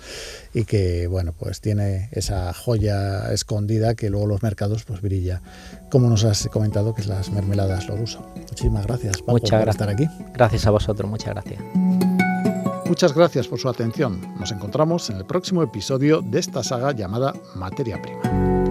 y 0.54 0.64
que 0.64 1.06
bueno, 1.06 1.34
pues 1.38 1.60
tiene 1.60 2.08
esa 2.12 2.52
joya 2.52 3.32
escondida 3.32 3.94
que 3.94 4.10
luego 4.10 4.26
los 4.26 4.42
mercados 4.42 4.84
pues 4.84 5.00
brilla, 5.00 5.42
como 5.90 6.08
nos 6.08 6.24
has 6.24 6.48
comentado 6.48 6.94
que 6.94 7.02
es 7.02 7.06
las 7.06 7.30
mermeladas 7.30 7.88
uso. 7.90 8.24
Muchísimas 8.36 8.86
gracias, 8.86 9.18
Paco, 9.18 9.32
muchas 9.32 9.60
por 9.60 9.68
estar 9.68 9.88
aquí. 9.88 10.06
Gracias 10.34 10.66
a 10.66 10.70
vosotros, 10.70 11.10
muchas 11.10 11.34
gracias. 11.34 11.60
Muchas 12.86 13.14
gracias 13.14 13.46
por 13.46 13.60
su 13.60 13.68
atención. 13.68 14.20
Nos 14.40 14.50
encontramos 14.50 15.10
en 15.10 15.16
el 15.16 15.24
próximo 15.24 15.62
episodio 15.62 16.22
de 16.22 16.40
esta 16.40 16.64
saga 16.64 16.92
llamada 16.92 17.34
Materia 17.54 18.00
Prima. 18.02 18.69